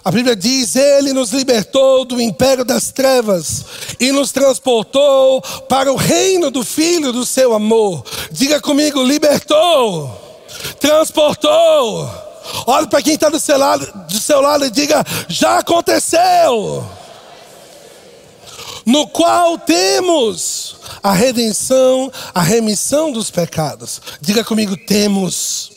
A 0.04 0.10
Bíblia 0.10 0.36
diz: 0.36 0.76
Ele 0.76 1.12
nos 1.12 1.32
libertou 1.32 2.04
do 2.04 2.20
império 2.20 2.64
das 2.64 2.90
trevas 2.90 3.64
e 3.98 4.12
nos 4.12 4.30
transportou 4.32 5.40
para 5.68 5.92
o 5.92 5.96
reino 5.96 6.50
do 6.50 6.64
Filho 6.64 7.12
do 7.12 7.24
seu 7.24 7.54
amor. 7.54 8.04
Diga 8.30 8.60
comigo: 8.60 9.02
libertou, 9.02 10.10
transportou. 10.78 12.10
Olhe 12.66 12.88
para 12.88 13.02
quem 13.02 13.14
está 13.14 13.28
do 13.28 13.38
seu 13.38 13.56
lado, 13.56 13.86
do 14.08 14.18
seu 14.18 14.40
lado 14.40 14.64
e 14.64 14.70
diga: 14.70 15.04
já 15.28 15.58
aconteceu 15.58 16.84
no 18.84 19.06
qual 19.06 19.58
temos 19.58 20.76
a 21.02 21.12
redenção, 21.12 22.10
a 22.34 22.42
remissão 22.42 23.12
dos 23.12 23.30
pecados. 23.30 24.00
Diga 24.20 24.44
comigo, 24.44 24.76
temos. 24.76 25.72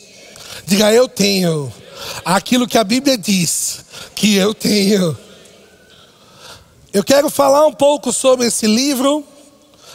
Diga, 0.66 0.92
eu 0.92 1.08
tenho. 1.08 1.72
Aquilo 2.24 2.66
que 2.66 2.78
a 2.78 2.84
Bíblia 2.84 3.16
diz 3.16 3.84
que 4.14 4.36
eu 4.36 4.54
tenho. 4.54 5.16
Eu 6.92 7.04
quero 7.04 7.28
falar 7.28 7.66
um 7.66 7.72
pouco 7.72 8.12
sobre 8.12 8.46
esse 8.46 8.66
livro, 8.66 9.24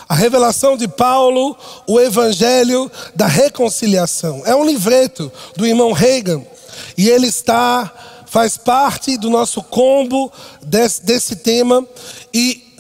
a 0.08 0.14
revelação 0.14 0.78
de 0.78 0.88
Paulo, 0.88 1.58
o 1.88 2.00
Evangelho 2.00 2.92
da 3.16 3.28
Reconciliação. 3.28 4.44
É 4.46 4.56
um 4.56 4.66
livreto 4.66 5.32
do 5.56 5.66
irmão 5.66 5.92
Reagan 5.92 6.44
e 6.98 7.10
ele 7.10 7.28
está 7.28 7.92
faz 8.32 8.56
parte 8.56 9.18
do 9.18 9.30
nosso 9.30 9.62
combo 9.62 10.32
desse, 10.62 11.04
desse 11.04 11.36
tema 11.36 11.86
e 12.34 12.71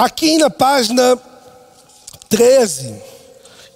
Aqui 0.00 0.38
na 0.38 0.48
página 0.48 1.20
13, 2.30 2.94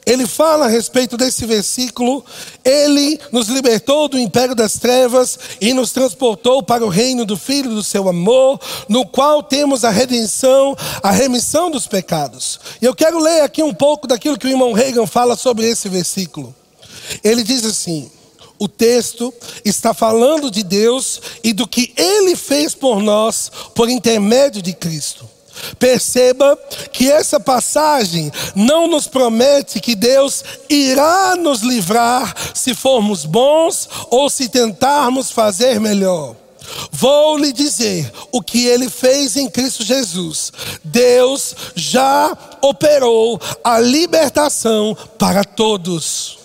ele 0.07 0.27
fala 0.27 0.65
a 0.65 0.69
respeito 0.71 1.19
desse 1.19 1.45
versículo. 1.45 2.25
Ele 2.65 3.21
nos 3.31 3.49
libertou 3.49 4.09
do 4.09 4.19
império 4.19 4.55
das 4.55 4.79
trevas 4.79 5.39
e 5.61 5.75
nos 5.75 5.93
transportou 5.93 6.63
para 6.63 6.83
o 6.83 6.89
reino 6.89 7.27
do 7.27 7.37
Filho 7.37 7.69
do 7.69 7.85
seu 7.85 8.09
amor, 8.09 8.59
no 8.89 9.05
qual 9.05 9.43
temos 9.43 9.85
a 9.85 9.91
redenção, 9.91 10.75
a 11.03 11.11
remissão 11.11 11.71
dos 11.71 11.87
pecados. 11.87 12.59
E 12.81 12.87
eu 12.87 12.95
quero 12.95 13.19
ler 13.19 13.43
aqui 13.43 13.63
um 13.63 13.75
pouco 13.75 14.07
daquilo 14.07 14.39
que 14.39 14.47
o 14.47 14.51
irmão 14.51 14.73
Reagan 14.73 15.07
fala 15.07 15.37
sobre 15.37 15.69
esse 15.69 15.91
versículo. 15.91 16.55
Ele 17.23 17.43
diz 17.43 17.67
assim: 17.67 18.11
o 18.59 18.67
texto 18.67 19.31
está 19.63 19.93
falando 19.93 20.51
de 20.51 20.63
Deus 20.63 21.21
e 21.45 21.53
do 21.53 21.69
que 21.69 21.93
ele 21.99 22.35
fez 22.35 22.75
por 22.75 23.03
nós 23.03 23.53
por 23.75 23.91
intermédio 23.91 24.63
de 24.63 24.73
Cristo. 24.73 25.34
Perceba 25.79 26.59
que 26.93 27.11
essa 27.11 27.39
passagem 27.39 28.33
não 28.55 28.87
nos 28.87 29.07
promete 29.07 29.81
que 29.81 29.95
Deus 29.95 30.45
irá 30.69 31.37
nos 31.37 31.61
livrar 31.61 32.35
se 32.55 32.75
formos 32.75 33.25
bons 33.25 33.89
ou 34.11 34.29
se 34.31 34.49
tentarmos 34.49 35.31
fazer 35.31 35.81
melhor. 35.81 36.37
Vou 36.91 37.37
lhe 37.37 37.53
dizer 37.53 38.11
o 38.33 38.43
que 38.43 38.67
ele 38.67 38.89
fez 38.89 39.37
em 39.37 39.49
Cristo 39.49 39.85
Jesus. 39.85 40.53
Deus 40.83 41.55
já 41.75 42.37
operou 42.61 43.41
a 43.63 43.79
libertação 43.79 44.97
para 45.19 45.45
todos. 45.45 46.44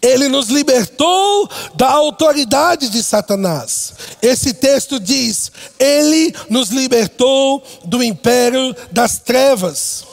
Ele 0.00 0.28
nos 0.28 0.48
libertou 0.48 1.48
da 1.74 1.88
autoridade 1.88 2.88
de 2.88 3.02
Satanás. 3.02 3.92
Esse 4.22 4.54
texto 4.54 5.00
diz: 5.00 5.50
Ele 5.78 6.34
nos 6.48 6.70
libertou 6.70 7.62
do 7.84 8.02
império 8.02 8.74
das 8.90 9.18
trevas. 9.18 10.04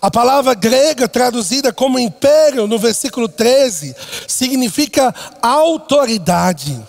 A 0.00 0.10
palavra 0.10 0.54
grega 0.54 1.08
traduzida 1.08 1.72
como 1.72 1.98
império 1.98 2.66
no 2.66 2.78
versículo 2.78 3.28
13 3.28 3.94
significa 4.28 5.12
autoridade. 5.42 6.80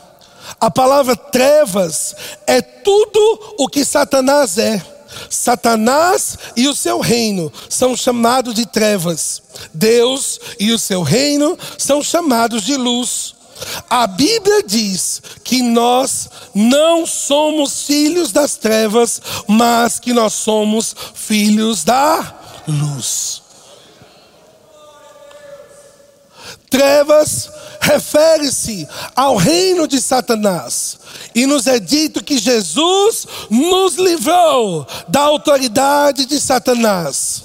A 0.60 0.70
palavra 0.70 1.16
trevas 1.16 2.16
é 2.46 2.62
tudo 2.62 3.56
o 3.58 3.68
que 3.68 3.84
Satanás 3.84 4.58
é. 4.58 4.95
Satanás 5.30 6.38
e 6.56 6.68
o 6.68 6.76
seu 6.76 7.00
reino 7.00 7.52
são 7.70 7.96
chamados 7.96 8.54
de 8.54 8.66
trevas. 8.66 9.42
Deus 9.74 10.40
e 10.60 10.72
o 10.72 10.80
seu 10.80 11.02
reino 11.02 11.58
são 11.78 12.04
chamados 12.04 12.64
de 12.64 12.76
luz. 12.76 13.36
A 13.90 14.06
Bíblia 14.06 14.64
diz 14.64 15.22
que 15.44 15.62
nós 15.62 16.30
não 16.54 17.06
somos 17.06 17.84
filhos 17.84 18.32
das 18.32 18.58
trevas, 18.58 19.22
mas 19.48 20.00
que 20.00 20.14
nós 20.14 20.34
somos 20.34 20.96
filhos 21.14 21.84
da 21.84 22.36
luz. 22.68 23.45
Trevas 26.76 27.50
refere-se 27.80 28.86
ao 29.16 29.38
reino 29.38 29.88
de 29.88 30.02
Satanás. 30.02 30.98
E 31.34 31.46
nos 31.46 31.68
é 31.68 31.80
dito 31.80 32.22
que 32.22 32.38
Jesus 32.38 33.26
nos 33.50 33.96
livrou 33.96 34.86
da 35.08 35.22
autoridade 35.22 36.26
de 36.26 36.38
Satanás. 36.38 37.45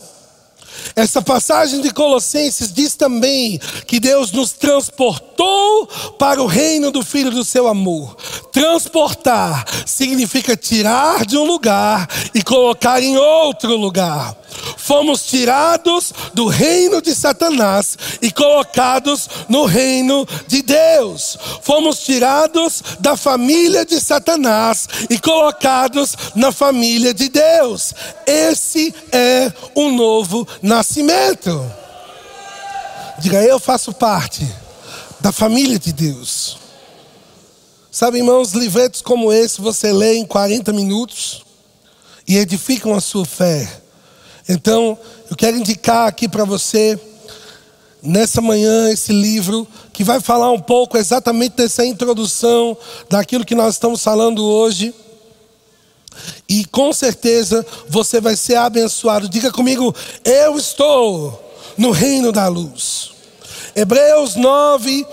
Essa 0.94 1.22
passagem 1.22 1.80
de 1.80 1.92
Colossenses 1.92 2.72
diz 2.72 2.94
também 2.94 3.58
que 3.86 4.00
Deus 4.00 4.32
nos 4.32 4.52
transportou 4.52 5.86
para 6.18 6.42
o 6.42 6.46
reino 6.46 6.90
do 6.90 7.02
Filho 7.02 7.30
do 7.30 7.44
seu 7.44 7.68
amor. 7.68 8.16
Transportar 8.52 9.64
significa 9.86 10.56
tirar 10.56 11.24
de 11.24 11.36
um 11.36 11.44
lugar 11.44 12.08
e 12.34 12.42
colocar 12.42 13.02
em 13.02 13.16
outro 13.16 13.76
lugar. 13.76 14.36
Fomos 14.76 15.24
tirados 15.26 16.12
do 16.34 16.46
reino 16.46 17.00
de 17.00 17.14
Satanás 17.14 17.96
e 18.20 18.30
colocados 18.32 19.28
no 19.48 19.64
reino 19.64 20.26
de 20.48 20.62
Deus. 20.62 21.38
Fomos 21.62 22.00
tirados 22.00 22.82
da 22.98 23.16
família 23.16 23.84
de 23.84 24.00
Satanás 24.00 24.88
e 25.08 25.18
colocados 25.18 26.16
na 26.34 26.50
família 26.50 27.14
de 27.14 27.28
Deus. 27.28 27.94
Esse 28.26 28.92
é 29.12 29.52
o 29.74 29.90
novo 29.90 30.46
nascimento. 30.60 30.79
Diga, 33.18 33.42
eu 33.42 33.58
faço 33.58 33.92
parte 33.92 34.50
da 35.20 35.30
família 35.30 35.78
de 35.78 35.92
Deus. 35.92 36.56
Sabe, 37.90 38.16
irmãos, 38.16 38.52
livretos 38.52 39.02
como 39.02 39.30
esse 39.30 39.60
você 39.60 39.92
lê 39.92 40.14
em 40.14 40.24
40 40.24 40.72
minutos 40.72 41.42
e 42.26 42.38
edificam 42.38 42.94
a 42.94 43.00
sua 43.00 43.26
fé. 43.26 43.68
Então, 44.48 44.98
eu 45.28 45.36
quero 45.36 45.58
indicar 45.58 46.08
aqui 46.08 46.26
para 46.26 46.44
você, 46.44 46.98
nessa 48.02 48.40
manhã, 48.40 48.90
esse 48.90 49.12
livro, 49.12 49.68
que 49.92 50.02
vai 50.02 50.18
falar 50.18 50.50
um 50.50 50.60
pouco 50.60 50.96
exatamente 50.96 51.56
dessa 51.56 51.84
introdução, 51.84 52.74
daquilo 53.10 53.44
que 53.44 53.54
nós 53.54 53.74
estamos 53.74 54.02
falando 54.02 54.42
hoje. 54.42 54.94
E 56.48 56.64
com 56.66 56.92
certeza 56.92 57.64
você 57.88 58.20
vai 58.20 58.36
ser 58.36 58.56
abençoado. 58.56 59.28
Diga 59.28 59.50
comigo, 59.50 59.94
eu 60.24 60.56
estou 60.56 61.54
no 61.76 61.90
reino 61.90 62.32
da 62.32 62.48
luz. 62.48 63.12
Hebreus 63.74 64.34
9, 64.36 65.06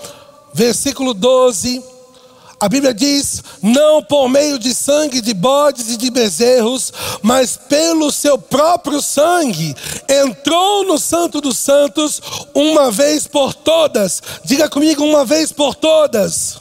versículo 0.52 1.14
12 1.14 1.82
a 2.60 2.68
Bíblia 2.68 2.92
diz: 2.92 3.42
não 3.62 4.02
por 4.02 4.28
meio 4.28 4.58
de 4.58 4.74
sangue 4.74 5.20
de 5.20 5.32
bodes 5.32 5.90
e 5.90 5.96
de 5.96 6.10
bezerros, 6.10 6.92
mas 7.22 7.56
pelo 7.56 8.10
seu 8.10 8.36
próprio 8.36 9.00
sangue, 9.00 9.76
entrou 10.08 10.84
no 10.84 10.98
Santo 10.98 11.40
dos 11.40 11.56
Santos 11.56 12.20
uma 12.52 12.90
vez 12.90 13.28
por 13.28 13.54
todas. 13.54 14.20
Diga 14.44 14.68
comigo, 14.68 15.04
uma 15.04 15.24
vez 15.24 15.52
por 15.52 15.76
todas. 15.76 16.58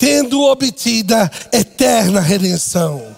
Tendo 0.00 0.40
obtida 0.44 1.30
eterna 1.52 2.20
redenção. 2.20 3.14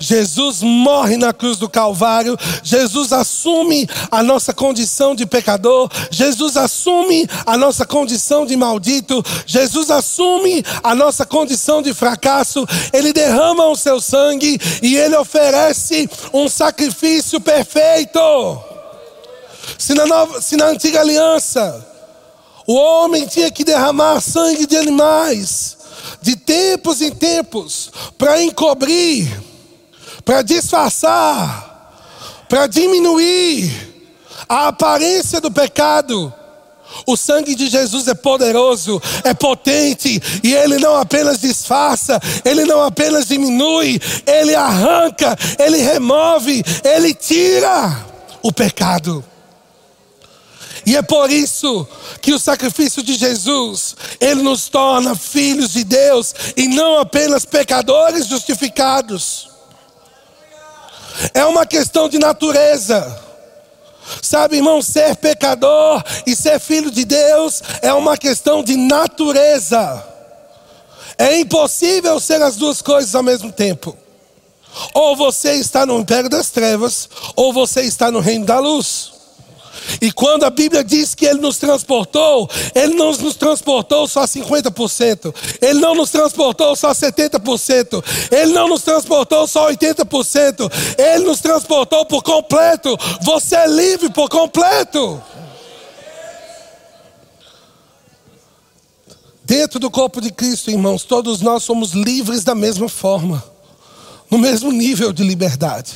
Jesus 0.00 0.62
morre 0.62 1.16
na 1.16 1.32
cruz 1.32 1.58
do 1.58 1.68
Calvário, 1.68 2.36
Jesus 2.62 3.12
assume 3.12 3.88
a 4.10 4.22
nossa 4.22 4.52
condição 4.52 5.14
de 5.14 5.26
pecador, 5.26 5.90
Jesus 6.10 6.56
assume 6.56 7.28
a 7.44 7.56
nossa 7.56 7.86
condição 7.86 8.46
de 8.46 8.56
maldito, 8.56 9.22
Jesus 9.46 9.90
assume 9.90 10.64
a 10.82 10.94
nossa 10.94 11.26
condição 11.26 11.82
de 11.82 11.92
fracasso, 11.92 12.66
ele 12.92 13.12
derrama 13.12 13.66
o 13.66 13.76
seu 13.76 14.00
sangue 14.00 14.58
e 14.82 14.96
ele 14.96 15.16
oferece 15.16 16.08
um 16.32 16.48
sacrifício 16.48 17.40
perfeito. 17.40 18.20
Se 19.78 19.94
na, 19.94 20.06
nova, 20.06 20.40
se 20.40 20.56
na 20.56 20.66
antiga 20.66 21.00
aliança 21.00 21.86
o 22.66 22.74
homem 22.74 23.26
tinha 23.26 23.50
que 23.50 23.64
derramar 23.64 24.20
sangue 24.20 24.66
de 24.66 24.76
animais, 24.76 25.77
de 26.20 26.36
tempos 26.36 27.00
em 27.00 27.10
tempos, 27.10 27.90
para 28.16 28.42
encobrir 28.42 29.48
para 30.28 30.42
disfarçar, 30.42 31.94
para 32.50 32.66
diminuir 32.66 33.72
a 34.46 34.68
aparência 34.68 35.40
do 35.40 35.50
pecado. 35.50 36.30
O 37.06 37.16
sangue 37.16 37.54
de 37.54 37.66
Jesus 37.66 38.08
é 38.08 38.14
poderoso, 38.14 39.00
é 39.24 39.32
potente, 39.32 40.20
e 40.44 40.54
ele 40.54 40.76
não 40.76 40.96
apenas 40.96 41.40
disfarça, 41.40 42.20
ele 42.44 42.66
não 42.66 42.82
apenas 42.82 43.28
diminui, 43.28 43.98
ele 44.26 44.54
arranca, 44.54 45.34
ele 45.58 45.78
remove, 45.78 46.62
ele 46.84 47.14
tira 47.14 48.04
o 48.42 48.52
pecado. 48.52 49.24
E 50.88 50.96
é 50.96 51.02
por 51.02 51.30
isso 51.30 51.86
que 52.22 52.32
o 52.32 52.38
sacrifício 52.38 53.02
de 53.02 53.12
Jesus, 53.12 53.94
ele 54.18 54.40
nos 54.40 54.70
torna 54.70 55.14
filhos 55.14 55.70
de 55.70 55.84
Deus 55.84 56.34
e 56.56 56.66
não 56.66 56.98
apenas 56.98 57.44
pecadores 57.44 58.26
justificados. 58.26 59.50
É 61.34 61.44
uma 61.44 61.66
questão 61.66 62.08
de 62.08 62.18
natureza. 62.18 63.22
Sabe, 64.22 64.56
irmão, 64.56 64.80
ser 64.80 65.14
pecador 65.16 66.02
e 66.26 66.34
ser 66.34 66.58
filho 66.58 66.90
de 66.90 67.04
Deus 67.04 67.62
é 67.82 67.92
uma 67.92 68.16
questão 68.16 68.64
de 68.64 68.74
natureza. 68.74 70.02
É 71.18 71.38
impossível 71.38 72.18
ser 72.18 72.40
as 72.40 72.56
duas 72.56 72.80
coisas 72.80 73.14
ao 73.14 73.22
mesmo 73.22 73.52
tempo. 73.52 73.94
Ou 74.94 75.14
você 75.14 75.52
está 75.52 75.84
no 75.84 76.00
império 76.00 76.30
das 76.30 76.48
trevas, 76.48 77.10
ou 77.36 77.52
você 77.52 77.82
está 77.82 78.10
no 78.10 78.20
reino 78.20 78.46
da 78.46 78.58
luz. 78.58 79.17
E 80.00 80.12
quando 80.12 80.44
a 80.44 80.50
Bíblia 80.50 80.84
diz 80.84 81.14
que 81.14 81.26
Ele 81.26 81.40
nos 81.40 81.58
transportou, 81.58 82.48
Ele 82.74 82.94
não 82.94 83.12
nos 83.12 83.36
transportou 83.36 84.06
só 84.06 84.24
50%, 84.24 85.34
Ele 85.60 85.80
não 85.80 85.94
nos 85.94 86.10
transportou 86.10 86.76
só 86.76 86.92
70%, 86.92 88.04
Ele 88.30 88.52
não 88.52 88.68
nos 88.68 88.82
transportou 88.82 89.46
só 89.46 89.70
80%, 89.70 90.70
Ele 90.98 91.24
nos 91.24 91.40
transportou 91.40 92.04
por 92.04 92.22
completo. 92.22 92.96
Você 93.22 93.56
é 93.56 93.66
livre 93.66 94.10
por 94.10 94.28
completo. 94.28 95.20
Dentro 99.44 99.80
do 99.80 99.90
corpo 99.90 100.20
de 100.20 100.30
Cristo, 100.30 100.70
irmãos, 100.70 101.04
todos 101.04 101.40
nós 101.40 101.62
somos 101.62 101.92
livres 101.92 102.44
da 102.44 102.54
mesma 102.54 102.86
forma, 102.86 103.42
no 104.30 104.36
mesmo 104.36 104.70
nível 104.70 105.10
de 105.10 105.24
liberdade. 105.24 105.94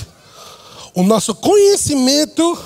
O 0.94 1.02
nosso 1.02 1.34
conhecimento 1.34 2.58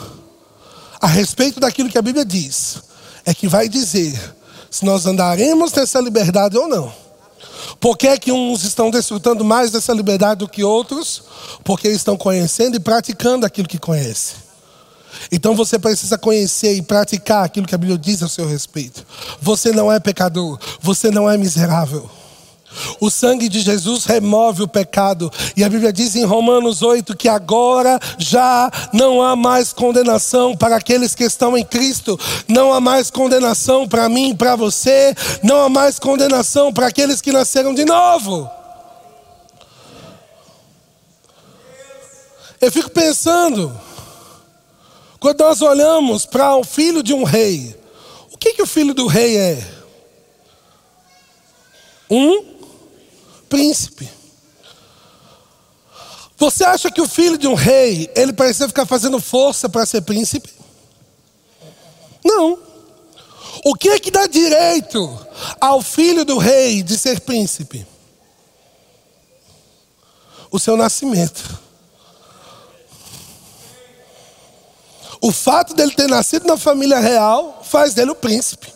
a 1.07 1.09
respeito 1.09 1.61
daquilo 1.61 1.89
que 1.89 1.97
a 1.97 2.03
Bíblia 2.03 2.25
diz, 2.25 2.79
é 3.25 3.33
que 3.33 3.47
vai 3.47 3.69
dizer 3.69 4.21
se 4.69 4.85
nós 4.85 5.07
andaremos 5.07 5.73
nessa 5.73 6.01
liberdade 6.01 6.59
ou 6.59 6.67
não. 6.67 6.93
Por 7.79 7.97
que, 7.97 8.09
é 8.09 8.19
que 8.19 8.33
uns 8.33 8.65
estão 8.65 8.91
desfrutando 8.91 9.45
mais 9.45 9.71
dessa 9.71 9.93
liberdade 9.93 10.41
do 10.41 10.49
que 10.49 10.65
outros? 10.65 11.23
Porque 11.63 11.87
estão 11.87 12.17
conhecendo 12.17 12.75
e 12.75 12.81
praticando 12.81 13.47
aquilo 13.47 13.69
que 13.69 13.79
conhecem. 13.79 14.35
Então 15.31 15.55
você 15.55 15.79
precisa 15.79 16.19
conhecer 16.19 16.75
e 16.75 16.83
praticar 16.83 17.45
aquilo 17.45 17.69
que 17.69 17.75
a 17.77 17.79
Bíblia 17.79 17.97
diz 17.97 18.21
a 18.25 18.29
seu 18.29 18.49
respeito. 18.49 19.07
Você 19.41 19.71
não 19.71 19.93
é 19.93 20.01
pecador, 20.01 20.59
você 20.81 21.09
não 21.13 21.31
é 21.31 21.39
miserável. 21.39 22.11
O 23.01 23.11
sangue 23.11 23.49
de 23.49 23.61
Jesus 23.61 24.05
remove 24.05 24.63
o 24.63 24.69
pecado. 24.69 25.31
E 25.57 25.65
a 25.65 25.69
Bíblia 25.69 25.93
diz 25.93 26.17
em 26.17 26.25
Romanos 26.25 26.83
8 26.83 27.17
que 27.17 27.29
agora 27.29 27.99
já 28.19 28.71
não 28.93 29.23
há 29.23 29.37
mais 29.37 29.73
condenação 29.73 30.57
para 30.57 30.77
aqueles 30.77 31.15
que 31.15 31.25
estão 31.25 31.57
em 31.57 31.65
Cristo. 31.65 32.19
Não 32.49 32.73
há 32.73 32.81
mais 32.81 33.11
condenação 33.11 33.89
para 33.89 34.09
mim 34.09 34.35
para 34.35 34.57
você. 34.57 35.15
Não 35.43 35.63
há 35.63 35.69
mais 35.69 35.99
condenação 35.99 36.73
para 36.73 36.87
aqueles 36.87 37.21
que 37.21 37.33
nasceram 37.33 37.75
de 37.75 37.85
novo. 37.85 38.51
Eu 42.61 42.73
fico 42.73 42.91
pensando, 42.91 43.79
quando 45.21 45.41
nós 45.41 45.61
olhamos 45.61 46.25
para 46.25 46.57
o 46.57 46.65
filho 46.65 47.03
de 47.03 47.13
um 47.13 47.23
rei, 47.23 47.79
o 48.33 48.39
que, 48.39 48.55
que 48.55 48.63
o 48.63 48.67
filho 48.67 48.95
do 48.95 49.07
rei 49.07 49.37
é? 49.37 49.77
Um 52.11 52.56
príncipe. 53.49 54.09
Você 56.37 56.65
acha 56.65 56.91
que 56.91 57.01
o 57.01 57.09
filho 57.09 57.39
de 57.39 57.49
um 57.49 57.55
rei, 57.55 58.11
ele 58.15 58.33
precisa 58.33 58.69
ficar 58.69 58.85
fazendo 58.85 59.19
força 59.19 59.69
para 59.69 59.87
ser 59.87 60.03
príncipe? 60.03 60.53
Não. 62.25 62.59
O 63.65 63.75
que 63.75 63.89
é 63.89 63.99
que 63.99 64.11
dá 64.11 64.27
direito 64.27 65.27
ao 65.61 65.81
filho 65.81 66.25
do 66.25 66.37
rei 66.37 66.83
de 66.83 66.99
ser 66.99 67.21
príncipe? 67.21 67.87
O 70.51 70.59
seu 70.59 70.77
nascimento. 70.77 71.67
O 75.21 75.33
fato 75.33 75.75
dele 75.75 75.93
ter 75.93 76.09
nascido 76.09 76.47
na 76.47 76.57
família 76.57 77.01
real 77.01 77.63
faz 77.65 77.95
dele 77.95 78.11
o 78.11 78.15
príncipe. 78.15 78.73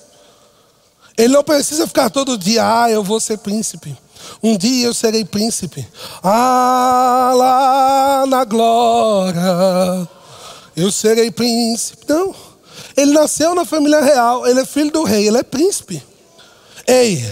Ele 1.16 1.34
não 1.34 1.44
precisa 1.44 1.86
ficar 1.86 2.08
todo 2.08 2.38
dia, 2.38 2.82
ah, 2.84 2.90
eu 2.90 3.04
vou 3.04 3.20
ser 3.20 3.38
príncipe. 3.38 3.96
Um 4.42 4.56
dia 4.56 4.86
eu 4.86 4.94
serei 4.94 5.24
príncipe. 5.24 5.86
Ah, 6.22 7.32
lá 7.34 8.24
na 8.26 8.44
glória. 8.44 10.08
Eu 10.76 10.90
serei 10.90 11.30
príncipe. 11.30 12.04
Não. 12.08 12.34
Ele 12.96 13.12
nasceu 13.12 13.54
na 13.54 13.64
família 13.64 14.00
real. 14.00 14.46
Ele 14.46 14.60
é 14.60 14.64
filho 14.66 14.90
do 14.90 15.04
rei. 15.04 15.28
Ele 15.28 15.38
é 15.38 15.42
príncipe. 15.42 16.02
Ei. 16.86 17.24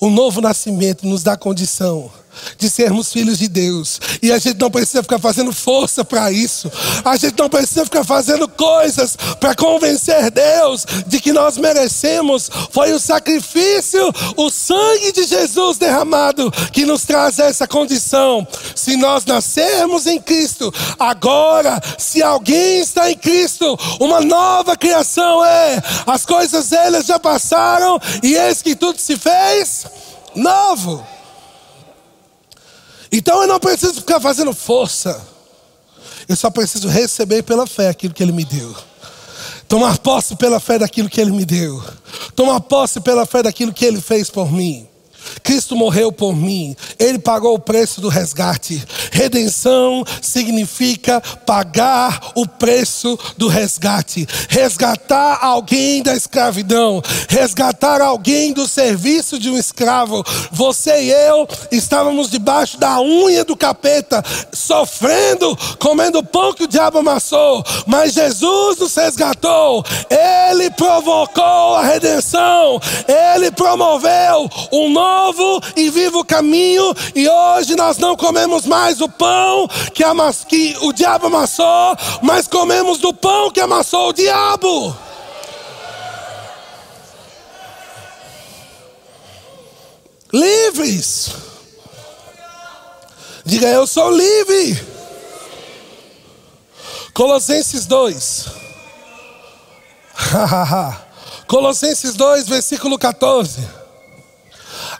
O 0.00 0.10
novo 0.10 0.40
nascimento 0.40 1.06
nos 1.06 1.22
dá 1.22 1.36
condição 1.36 2.10
de 2.58 2.68
sermos 2.70 3.12
filhos 3.12 3.38
de 3.38 3.48
Deus. 3.48 4.00
E 4.22 4.32
a 4.32 4.38
gente 4.38 4.58
não 4.58 4.70
precisa 4.70 5.02
ficar 5.02 5.18
fazendo 5.18 5.52
força 5.52 6.04
para 6.04 6.30
isso. 6.30 6.70
A 7.04 7.16
gente 7.16 7.38
não 7.38 7.48
precisa 7.48 7.84
ficar 7.84 8.04
fazendo 8.04 8.48
coisas 8.48 9.16
para 9.40 9.54
convencer 9.54 10.30
Deus 10.30 10.86
de 11.06 11.20
que 11.20 11.32
nós 11.32 11.56
merecemos. 11.56 12.50
Foi 12.70 12.92
o 12.92 13.00
sacrifício, 13.00 14.12
o 14.36 14.50
sangue 14.50 15.12
de 15.12 15.24
Jesus 15.24 15.78
derramado 15.78 16.50
que 16.72 16.84
nos 16.84 17.04
traz 17.04 17.38
essa 17.38 17.66
condição. 17.66 18.46
Se 18.74 18.96
nós 18.96 19.24
nascermos 19.24 20.06
em 20.06 20.20
Cristo, 20.20 20.72
agora, 20.98 21.80
se 21.98 22.22
alguém 22.22 22.80
está 22.80 23.10
em 23.10 23.16
Cristo, 23.16 23.78
uma 24.00 24.20
nova 24.20 24.76
criação 24.76 25.44
é. 25.44 25.82
As 26.06 26.24
coisas 26.24 26.72
elas 26.72 27.06
já 27.06 27.18
passaram 27.18 27.98
e 28.22 28.34
eis 28.34 28.62
que 28.62 28.74
tudo 28.74 29.00
se 29.00 29.16
fez 29.16 29.86
novo. 30.34 31.04
Então 33.16 33.40
eu 33.40 33.48
não 33.48 33.58
preciso 33.58 33.94
ficar 33.94 34.20
fazendo 34.20 34.52
força. 34.52 35.26
Eu 36.28 36.36
só 36.36 36.50
preciso 36.50 36.86
receber 36.86 37.42
pela 37.42 37.66
fé 37.66 37.88
aquilo 37.88 38.12
que 38.12 38.22
Ele 38.22 38.32
me 38.32 38.44
deu. 38.44 38.76
Tomar 39.66 39.96
posse 39.98 40.36
pela 40.36 40.60
fé 40.60 40.78
daquilo 40.78 41.08
que 41.08 41.18
Ele 41.18 41.30
me 41.30 41.46
deu. 41.46 41.82
Tomar 42.34 42.60
posse 42.60 43.00
pela 43.00 43.24
fé 43.24 43.42
daquilo 43.42 43.72
que 43.72 43.86
Ele 43.86 44.02
fez 44.02 44.28
por 44.28 44.52
mim. 44.52 44.86
Cristo 45.42 45.74
morreu 45.74 46.12
por 46.12 46.36
mim, 46.36 46.76
Ele 46.98 47.18
pagou 47.18 47.54
o 47.54 47.58
preço 47.58 48.02
do 48.02 48.10
resgate. 48.10 48.84
Redenção 49.16 50.04
significa 50.20 51.22
pagar 51.46 52.32
o 52.34 52.46
preço 52.46 53.18
do 53.38 53.48
resgate, 53.48 54.28
resgatar 54.46 55.38
alguém 55.40 56.02
da 56.02 56.14
escravidão, 56.14 57.02
resgatar 57.26 58.02
alguém 58.02 58.52
do 58.52 58.68
serviço 58.68 59.38
de 59.38 59.48
um 59.48 59.56
escravo. 59.56 60.22
Você 60.52 61.04
e 61.04 61.10
eu 61.10 61.48
estávamos 61.72 62.30
debaixo 62.30 62.76
da 62.76 63.00
unha 63.00 63.42
do 63.42 63.56
capeta, 63.56 64.22
sofrendo, 64.52 65.56
comendo 65.78 66.22
pão 66.22 66.52
que 66.52 66.64
o 66.64 66.68
diabo 66.68 66.98
amassou, 66.98 67.64
mas 67.86 68.12
Jesus 68.12 68.76
nos 68.76 68.94
resgatou, 68.94 69.82
Ele 70.10 70.68
provocou 70.72 71.74
a 71.74 71.82
redenção, 71.82 72.78
Ele 73.08 73.50
promoveu 73.50 74.46
um 74.70 74.90
novo 74.90 75.62
e 75.74 75.88
vivo 75.88 76.22
caminho, 76.22 76.94
e 77.14 77.26
hoje 77.26 77.74
nós 77.76 77.96
não 77.96 78.14
comemos 78.14 78.66
mais 78.66 79.00
o 79.00 79.05
pão 79.08 79.68
que, 79.94 80.04
amas, 80.04 80.44
que 80.44 80.76
o 80.82 80.92
diabo 80.92 81.26
amassou, 81.26 81.96
mas 82.22 82.46
comemos 82.46 82.98
do 82.98 83.12
pão 83.12 83.50
que 83.50 83.60
amassou 83.60 84.08
o 84.08 84.12
diabo. 84.12 84.96
livres. 90.36 91.30
Diga, 93.44 93.68
eu 93.68 93.86
sou 93.86 94.10
livre. 94.10 94.86
Colossenses 97.14 97.86
2. 97.86 98.46
Colossenses 101.46 102.14
2, 102.14 102.48
versículo 102.48 102.98
14. 102.98 103.85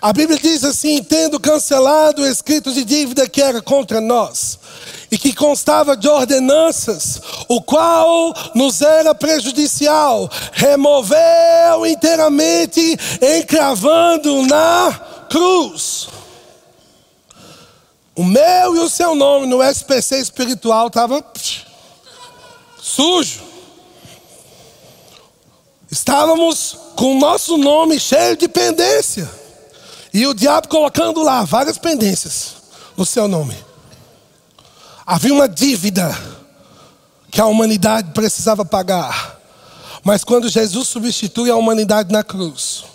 A 0.01 0.13
Bíblia 0.13 0.39
diz 0.39 0.65
assim: 0.65 1.03
tendo 1.03 1.41
cancelado 1.41 2.23
o 2.23 2.27
escrito 2.27 2.73
de 2.73 2.85
dívida 2.85 3.29
que 3.29 3.41
era 3.41 3.63
contra 3.63 4.01
nós, 4.01 4.59
e 5.11 5.17
que 5.17 5.33
constava 5.33 5.97
de 5.97 6.09
ordenanças, 6.09 7.21
o 7.49 7.63
qual 7.63 8.35
nos 8.55 8.83
era 8.83 9.15
prejudicial, 9.15 10.31
removeu 10.53 11.87
inteiramente, 11.87 12.81
encravando 13.39 14.43
na 14.43 15.27
cruz. 15.31 16.09
O 18.15 18.25
meu 18.25 18.77
e 18.77 18.79
o 18.79 18.89
seu 18.89 19.15
nome 19.15 19.47
no 19.47 19.63
SPC 19.63 20.19
espiritual 20.19 20.87
estava 20.87 21.23
sujo. 22.81 23.43
Estávamos 25.91 26.77
com 26.97 27.15
o 27.15 27.19
nosso 27.19 27.59
nome 27.59 28.01
cheio 28.01 28.37
de 28.37 28.49
pendência. 28.49 29.46
E 30.17 30.27
o 30.27 30.33
diabo 30.33 30.67
colocando 30.67 31.23
lá 31.23 31.45
várias 31.45 31.77
pendências 31.77 32.55
no 32.97 33.05
seu 33.05 33.29
nome. 33.29 33.55
Havia 35.05 35.35
uma 35.35 35.47
dívida 35.47 36.11
que 37.31 37.39
a 37.39 37.45
humanidade 37.45 38.13
precisava 38.13 38.65
pagar. 38.65 39.39
Mas 40.03 40.25
quando 40.25 40.49
Jesus 40.49 40.89
substitui 40.89 41.51
a 41.51 41.57
humanidade 41.57 42.11
na 42.11 42.25
cruz, 42.25 42.87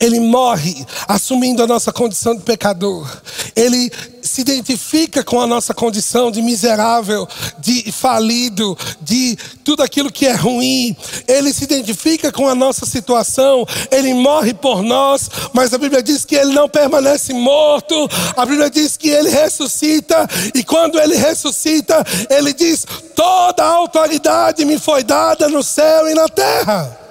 ele 0.00 0.20
morre 0.20 0.84
assumindo 1.06 1.62
a 1.62 1.66
nossa 1.66 1.92
condição 1.92 2.34
de 2.34 2.42
pecador. 2.42 3.08
Ele 3.54 3.90
se 4.22 4.40
identifica 4.40 5.24
com 5.24 5.40
a 5.40 5.46
nossa 5.46 5.74
condição 5.74 6.30
de 6.30 6.40
miserável, 6.40 7.28
de 7.58 7.90
falido, 7.90 8.78
de 9.00 9.36
tudo 9.64 9.82
aquilo 9.82 10.12
que 10.12 10.26
é 10.26 10.32
ruim. 10.32 10.96
Ele 11.26 11.52
se 11.52 11.64
identifica 11.64 12.30
com 12.30 12.48
a 12.48 12.54
nossa 12.54 12.86
situação. 12.86 13.66
Ele 13.90 14.14
morre 14.14 14.54
por 14.54 14.82
nós, 14.82 15.28
mas 15.52 15.74
a 15.74 15.78
Bíblia 15.78 16.02
diz 16.02 16.24
que 16.24 16.36
ele 16.36 16.52
não 16.52 16.68
permanece 16.68 17.32
morto. 17.32 18.08
A 18.36 18.46
Bíblia 18.46 18.70
diz 18.70 18.96
que 18.96 19.08
ele 19.08 19.28
ressuscita 19.28 20.28
e 20.54 20.62
quando 20.62 21.00
ele 21.00 21.16
ressuscita, 21.16 22.04
ele 22.30 22.52
diz: 22.52 22.86
"Toda 23.14 23.64
a 23.64 23.68
autoridade 23.68 24.64
me 24.64 24.78
foi 24.78 25.02
dada 25.02 25.48
no 25.48 25.62
céu 25.62 26.08
e 26.08 26.14
na 26.14 26.28
terra". 26.28 27.01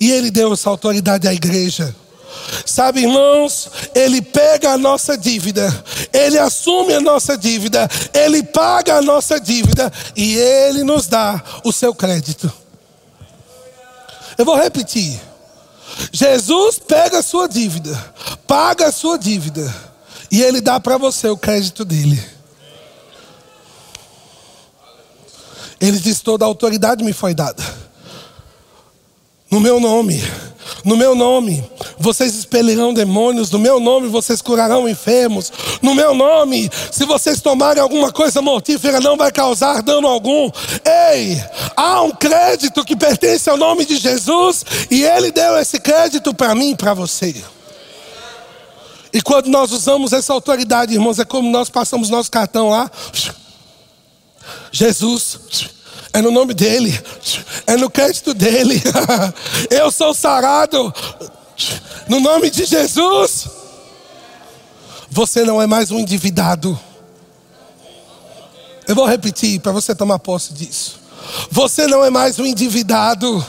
E 0.00 0.10
ele 0.10 0.30
deu 0.30 0.54
essa 0.54 0.70
autoridade 0.70 1.28
à 1.28 1.34
igreja. 1.34 1.94
Sabe, 2.64 3.00
irmãos, 3.00 3.70
ele 3.94 4.22
pega 4.22 4.70
a 4.70 4.78
nossa 4.78 5.16
dívida, 5.18 5.68
ele 6.12 6.38
assume 6.38 6.94
a 6.94 7.00
nossa 7.00 7.36
dívida, 7.36 7.88
ele 8.14 8.42
paga 8.42 8.96
a 8.96 9.02
nossa 9.02 9.38
dívida 9.38 9.92
e 10.16 10.36
ele 10.36 10.82
nos 10.82 11.06
dá 11.06 11.42
o 11.64 11.72
seu 11.72 11.94
crédito. 11.94 12.50
Eu 14.38 14.44
vou 14.44 14.56
repetir. 14.56 15.20
Jesus 16.12 16.78
pega 16.78 17.18
a 17.18 17.22
sua 17.22 17.46
dívida, 17.46 17.94
paga 18.46 18.86
a 18.86 18.92
sua 18.92 19.18
dívida 19.18 19.74
e 20.30 20.40
ele 20.40 20.60
dá 20.60 20.80
para 20.80 20.96
você 20.96 21.28
o 21.28 21.36
crédito 21.36 21.84
dele. 21.84 22.22
Ele 25.80 25.98
diz: 25.98 26.20
toda 26.20 26.44
a 26.44 26.48
autoridade 26.48 27.04
me 27.04 27.12
foi 27.12 27.34
dada 27.34 27.89
no 29.50 29.60
meu 29.60 29.80
nome. 29.80 30.22
No 30.84 30.96
meu 30.96 31.14
nome, 31.14 31.62
vocês 31.98 32.34
expelirão 32.34 32.94
demônios. 32.94 33.50
No 33.50 33.58
meu 33.58 33.80
nome, 33.80 34.08
vocês 34.08 34.40
curarão 34.40 34.88
enfermos. 34.88 35.52
No 35.82 35.94
meu 35.94 36.14
nome, 36.14 36.70
se 36.90 37.04
vocês 37.04 37.40
tomarem 37.40 37.82
alguma 37.82 38.12
coisa 38.12 38.40
mortífera, 38.40 39.00
não 39.00 39.16
vai 39.16 39.32
causar 39.32 39.82
dano 39.82 40.06
algum. 40.06 40.50
Ei, 41.12 41.42
há 41.76 42.02
um 42.02 42.12
crédito 42.12 42.84
que 42.84 42.96
pertence 42.96 43.50
ao 43.50 43.56
nome 43.56 43.84
de 43.84 43.96
Jesus 43.96 44.64
e 44.90 45.02
Ele 45.02 45.30
deu 45.30 45.58
esse 45.58 45.80
crédito 45.80 46.32
para 46.32 46.54
mim 46.54 46.70
e 46.70 46.76
para 46.76 46.94
você. 46.94 47.34
E 49.12 49.20
quando 49.20 49.48
nós 49.48 49.72
usamos 49.72 50.12
essa 50.12 50.32
autoridade, 50.32 50.94
irmãos, 50.94 51.18
é 51.18 51.24
como 51.24 51.50
nós 51.50 51.68
passamos 51.68 52.08
nosso 52.08 52.30
cartão 52.30 52.70
lá. 52.70 52.90
Jesus 54.70 55.38
é 56.12 56.20
no 56.20 56.30
nome 56.30 56.54
dele, 56.54 56.98
é 57.66 57.76
no 57.76 57.90
crédito 57.90 58.34
dele. 58.34 58.82
Eu 59.70 59.90
sou 59.90 60.12
sarado 60.14 60.92
no 62.08 62.20
nome 62.20 62.50
de 62.50 62.64
Jesus. 62.64 63.48
Você 65.10 65.44
não 65.44 65.60
é 65.60 65.66
mais 65.66 65.90
um 65.90 65.98
endividado. 65.98 66.78
Eu 68.86 68.94
vou 68.94 69.06
repetir 69.06 69.60
para 69.60 69.72
você 69.72 69.94
tomar 69.94 70.18
posse 70.18 70.52
disso. 70.52 70.98
Você 71.50 71.86
não 71.86 72.04
é 72.04 72.10
mais 72.10 72.38
um 72.38 72.46
endividado. 72.46 73.44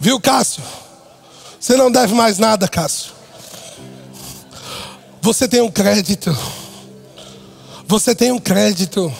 Viu, 0.00 0.20
Cássio? 0.20 0.62
Você 1.60 1.76
não 1.76 1.90
deve 1.90 2.14
mais 2.14 2.38
nada, 2.38 2.66
Cássio. 2.66 3.12
Você 5.20 5.46
tem 5.46 5.60
um 5.60 5.70
crédito. 5.70 6.36
Você 7.86 8.14
tem 8.14 8.32
um 8.32 8.38
crédito. 8.38 9.12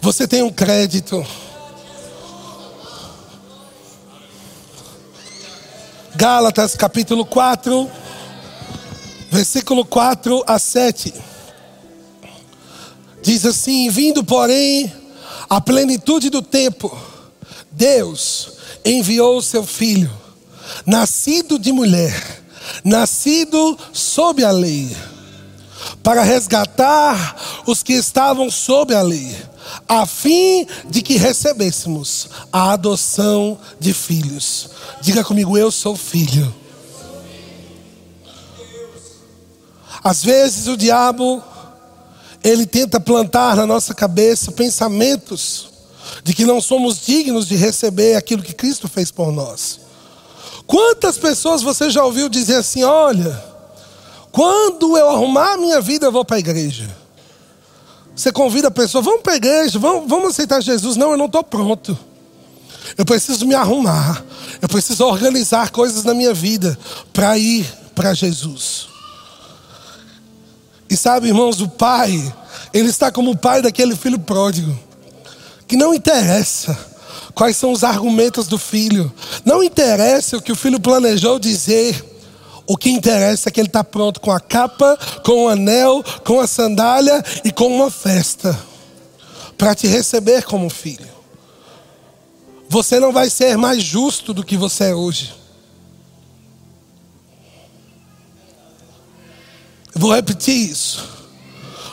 Você 0.00 0.26
tem 0.26 0.42
um 0.42 0.50
crédito. 0.50 1.24
Gálatas 6.14 6.74
capítulo 6.74 7.24
4, 7.24 7.88
versículo 9.30 9.84
4 9.84 10.42
a 10.46 10.58
7. 10.58 11.14
Diz 13.22 13.44
assim: 13.46 13.88
Vindo, 13.90 14.24
porém, 14.24 14.92
a 15.48 15.60
plenitude 15.60 16.30
do 16.30 16.42
tempo, 16.42 16.96
Deus 17.70 18.52
enviou 18.84 19.36
o 19.36 19.42
seu 19.42 19.64
filho, 19.64 20.10
nascido 20.84 21.58
de 21.58 21.70
mulher, 21.70 22.42
nascido 22.82 23.78
sob 23.92 24.42
a 24.42 24.50
lei, 24.50 24.96
para 26.02 26.22
resgatar 26.22 27.62
os 27.66 27.82
que 27.82 27.92
estavam 27.92 28.50
sob 28.50 28.94
a 28.94 29.02
lei 29.02 29.36
a 29.88 30.06
fim 30.06 30.66
de 30.88 31.02
que 31.02 31.16
recebêssemos 31.16 32.28
a 32.52 32.72
adoção 32.72 33.58
de 33.78 33.92
filhos. 33.92 34.70
Diga 35.00 35.24
comigo, 35.24 35.56
eu 35.56 35.70
sou 35.70 35.96
filho. 35.96 36.54
Às 40.02 40.22
vezes 40.22 40.66
o 40.68 40.76
diabo 40.76 41.42
ele 42.42 42.66
tenta 42.66 43.00
plantar 43.00 43.56
na 43.56 43.66
nossa 43.66 43.92
cabeça 43.94 44.52
pensamentos 44.52 45.68
de 46.22 46.32
que 46.32 46.44
não 46.44 46.60
somos 46.60 47.04
dignos 47.04 47.46
de 47.46 47.56
receber 47.56 48.14
aquilo 48.16 48.42
que 48.42 48.54
Cristo 48.54 48.88
fez 48.88 49.10
por 49.10 49.32
nós. 49.32 49.80
Quantas 50.66 51.18
pessoas 51.18 51.62
você 51.62 51.90
já 51.90 52.04
ouviu 52.04 52.28
dizer 52.28 52.56
assim: 52.56 52.84
olha, 52.84 53.42
quando 54.30 54.96
eu 54.96 55.08
arrumar 55.08 55.54
a 55.54 55.56
minha 55.56 55.80
vida, 55.80 56.06
eu 56.06 56.12
vou 56.12 56.24
para 56.24 56.36
a 56.36 56.40
igreja. 56.40 56.88
Você 58.18 58.32
convida 58.32 58.66
a 58.66 58.70
pessoa, 58.72 59.00
vamos 59.00 59.20
a 59.28 59.36
igreja, 59.36 59.78
vamos, 59.78 60.08
vamos 60.08 60.30
aceitar 60.30 60.60
Jesus. 60.60 60.96
Não, 60.96 61.12
eu 61.12 61.16
não 61.16 61.26
estou 61.26 61.44
pronto. 61.44 61.96
Eu 62.96 63.04
preciso 63.04 63.46
me 63.46 63.54
arrumar. 63.54 64.24
Eu 64.60 64.68
preciso 64.68 65.04
organizar 65.04 65.70
coisas 65.70 66.02
na 66.02 66.12
minha 66.12 66.34
vida 66.34 66.76
para 67.12 67.38
ir 67.38 67.64
para 67.94 68.12
Jesus. 68.14 68.88
E 70.90 70.96
sabe, 70.96 71.28
irmãos, 71.28 71.60
o 71.60 71.68
pai, 71.68 72.34
ele 72.74 72.88
está 72.88 73.12
como 73.12 73.30
o 73.30 73.36
pai 73.36 73.62
daquele 73.62 73.94
filho 73.94 74.18
pródigo, 74.18 74.76
que 75.68 75.76
não 75.76 75.94
interessa 75.94 76.76
quais 77.36 77.56
são 77.56 77.70
os 77.70 77.84
argumentos 77.84 78.48
do 78.48 78.58
filho, 78.58 79.12
não 79.44 79.62
interessa 79.62 80.36
o 80.36 80.42
que 80.42 80.50
o 80.50 80.56
filho 80.56 80.80
planejou 80.80 81.38
dizer, 81.38 82.04
o 82.68 82.76
que 82.76 82.90
interessa 82.90 83.48
é 83.48 83.52
que 83.52 83.58
ele 83.58 83.68
está 83.68 83.82
pronto 83.82 84.20
com 84.20 84.30
a 84.30 84.38
capa, 84.38 84.98
com 85.24 85.46
o 85.46 85.48
anel, 85.48 86.04
com 86.22 86.38
a 86.38 86.46
sandália 86.46 87.24
e 87.42 87.50
com 87.50 87.66
uma 87.66 87.90
festa 87.90 88.56
para 89.56 89.74
te 89.74 89.86
receber 89.86 90.44
como 90.44 90.68
filho. 90.68 91.08
Você 92.68 93.00
não 93.00 93.10
vai 93.10 93.30
ser 93.30 93.56
mais 93.56 93.82
justo 93.82 94.34
do 94.34 94.44
que 94.44 94.56
você 94.56 94.90
é 94.90 94.94
hoje. 94.94 95.38
vou 99.94 100.14
repetir 100.14 100.54
isso. 100.70 101.04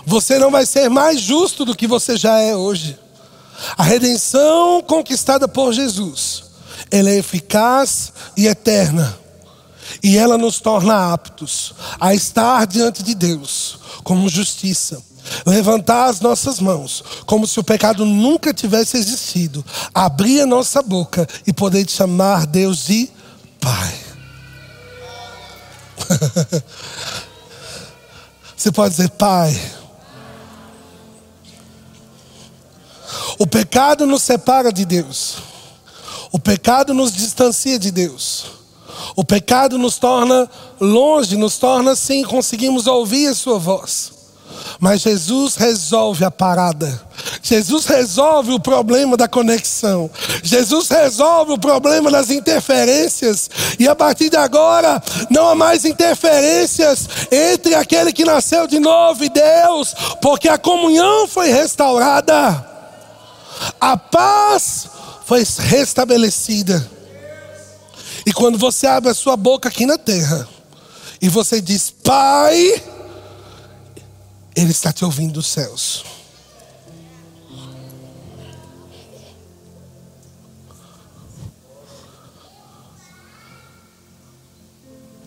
Você 0.06 0.38
não 0.38 0.52
vai 0.52 0.66
ser 0.66 0.90
mais 0.90 1.20
justo 1.20 1.66
do 1.66 1.76
que 1.76 1.88
você 1.88 2.16
já 2.16 2.38
é 2.38 2.56
hoje. 2.56 3.00
A 3.76 3.82
redenção 3.82 4.84
conquistada 4.84 5.48
por 5.48 5.74
Jesus, 5.74 6.44
ela 6.92 7.10
é 7.10 7.18
eficaz 7.18 8.14
e 8.38 8.46
eterna. 8.46 9.25
E 10.04 10.18
ela 10.18 10.38
nos 10.38 10.60
torna 10.60 11.14
aptos 11.14 11.74
a 12.00 12.14
estar 12.14 12.66
diante 12.68 13.04
de 13.04 13.16
Deus 13.16 13.80
como 14.04 14.30
justiça. 14.30 15.02
Levantar 15.46 16.06
as 16.06 16.22
nossas 16.22 16.60
mãos, 16.60 17.04
como 17.26 17.48
se 17.48 17.60
o 17.60 17.64
pecado 17.64 18.06
nunca 18.06 18.54
tivesse 18.54 18.98
existido. 18.98 19.66
Abrir 19.94 20.42
a 20.42 20.46
nossa 20.46 20.84
boca 20.84 21.28
e 21.48 21.54
poder 21.54 21.90
chamar 21.90 22.46
Deus 22.46 22.86
de 22.86 23.10
Pai. 23.60 23.96
Você 28.56 28.72
pode 28.72 28.96
dizer, 28.96 29.10
Pai. 29.12 29.60
O 33.38 33.46
pecado 33.48 34.06
nos 34.06 34.22
separa 34.24 34.72
de 34.72 34.86
Deus. 34.86 35.38
O 36.32 36.40
pecado 36.40 36.94
nos 36.94 37.14
distancia 37.14 37.78
de 37.80 37.92
Deus. 37.92 38.46
O 39.16 39.24
pecado 39.24 39.78
nos 39.78 39.98
torna 39.98 40.50
longe, 40.80 41.38
nos 41.38 41.58
torna 41.58 41.92
assim, 41.92 42.24
conseguimos 42.24 42.86
ouvir 42.86 43.28
a 43.28 43.36
Sua 43.36 43.58
voz. 43.58 44.16
Mas 44.80 45.02
Jesus 45.02 45.56
resolve 45.56 46.26
a 46.26 46.32
parada. 46.32 47.02
Jesus 47.42 47.86
resolve 47.86 48.52
o 48.52 48.60
problema 48.60 49.16
da 49.16 49.28
conexão. 49.28 50.10
Jesus 50.44 50.90
resolve 50.90 51.54
o 51.54 51.58
problema 51.58 52.12
das 52.12 52.30
interferências. 52.30 53.50
E 53.80 53.88
a 53.88 53.96
partir 53.96 54.30
de 54.30 54.38
agora, 54.38 55.02
não 55.30 55.50
há 55.50 55.56
mais 55.56 55.86
interferências 55.86 57.08
entre 57.32 57.76
aquele 57.76 58.12
que 58.12 58.26
nasceu 58.26 58.68
de 58.68 58.80
novo 58.80 59.24
e 59.24 59.30
Deus, 59.30 59.96
porque 60.22 60.50
a 60.50 60.58
comunhão 60.58 61.28
foi 61.28 61.50
restaurada. 61.50 62.66
A 63.80 63.96
paz 63.96 64.88
foi 65.26 65.44
restabelecida. 65.70 66.95
E 68.26 68.34
quando 68.34 68.58
você 68.58 68.88
abre 68.88 69.10
a 69.10 69.14
sua 69.14 69.38
boca 69.38 69.70
aqui 69.70 69.86
na 69.86 69.98
terra, 69.98 70.48
e 71.22 71.30
você 71.30 71.62
diz, 71.62 71.92
Pai, 71.92 72.84
Ele 74.56 74.72
está 74.72 74.92
te 74.92 75.06
ouvindo 75.06 75.34
dos 75.34 75.48
céus. 75.48 76.04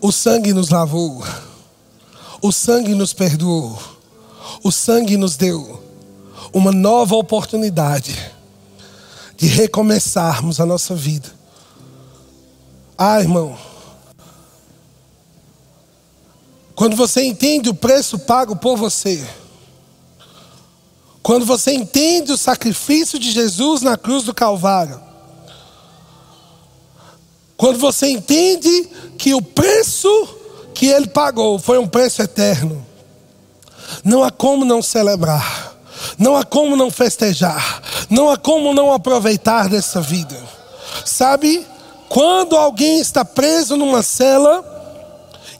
O 0.00 0.12
sangue 0.12 0.52
nos 0.52 0.68
lavou, 0.68 1.24
o 2.40 2.52
sangue 2.52 2.94
nos 2.94 3.12
perdoou, 3.12 3.80
o 4.62 4.70
sangue 4.70 5.16
nos 5.16 5.36
deu 5.36 5.82
uma 6.52 6.72
nova 6.72 7.16
oportunidade 7.16 8.16
de 9.36 9.46
recomeçarmos 9.46 10.60
a 10.60 10.66
nossa 10.66 10.94
vida. 10.94 11.37
Ah, 13.00 13.20
irmão, 13.20 13.56
quando 16.74 16.96
você 16.96 17.22
entende 17.22 17.68
o 17.68 17.74
preço 17.74 18.18
pago 18.18 18.56
por 18.56 18.76
você, 18.76 19.24
quando 21.22 21.46
você 21.46 21.72
entende 21.72 22.32
o 22.32 22.36
sacrifício 22.36 23.16
de 23.16 23.30
Jesus 23.30 23.82
na 23.82 23.96
cruz 23.96 24.24
do 24.24 24.34
Calvário, 24.34 25.00
quando 27.56 27.78
você 27.78 28.08
entende 28.08 28.88
que 29.16 29.32
o 29.32 29.40
preço 29.40 30.08
que 30.74 30.86
ele 30.86 31.06
pagou 31.06 31.56
foi 31.56 31.78
um 31.78 31.86
preço 31.86 32.20
eterno, 32.20 32.84
não 34.04 34.24
há 34.24 34.30
como 34.30 34.64
não 34.64 34.82
celebrar. 34.82 35.68
Não 36.16 36.36
há 36.36 36.44
como 36.44 36.76
não 36.76 36.90
festejar, 36.90 37.82
não 38.08 38.30
há 38.30 38.36
como 38.36 38.72
não 38.72 38.92
aproveitar 38.92 39.68
dessa 39.68 40.00
vida. 40.00 40.40
Sabe, 41.04 41.66
quando 42.08 42.56
alguém 42.56 43.00
está 43.00 43.24
preso 43.24 43.76
numa 43.76 44.02
cela, 44.02 44.64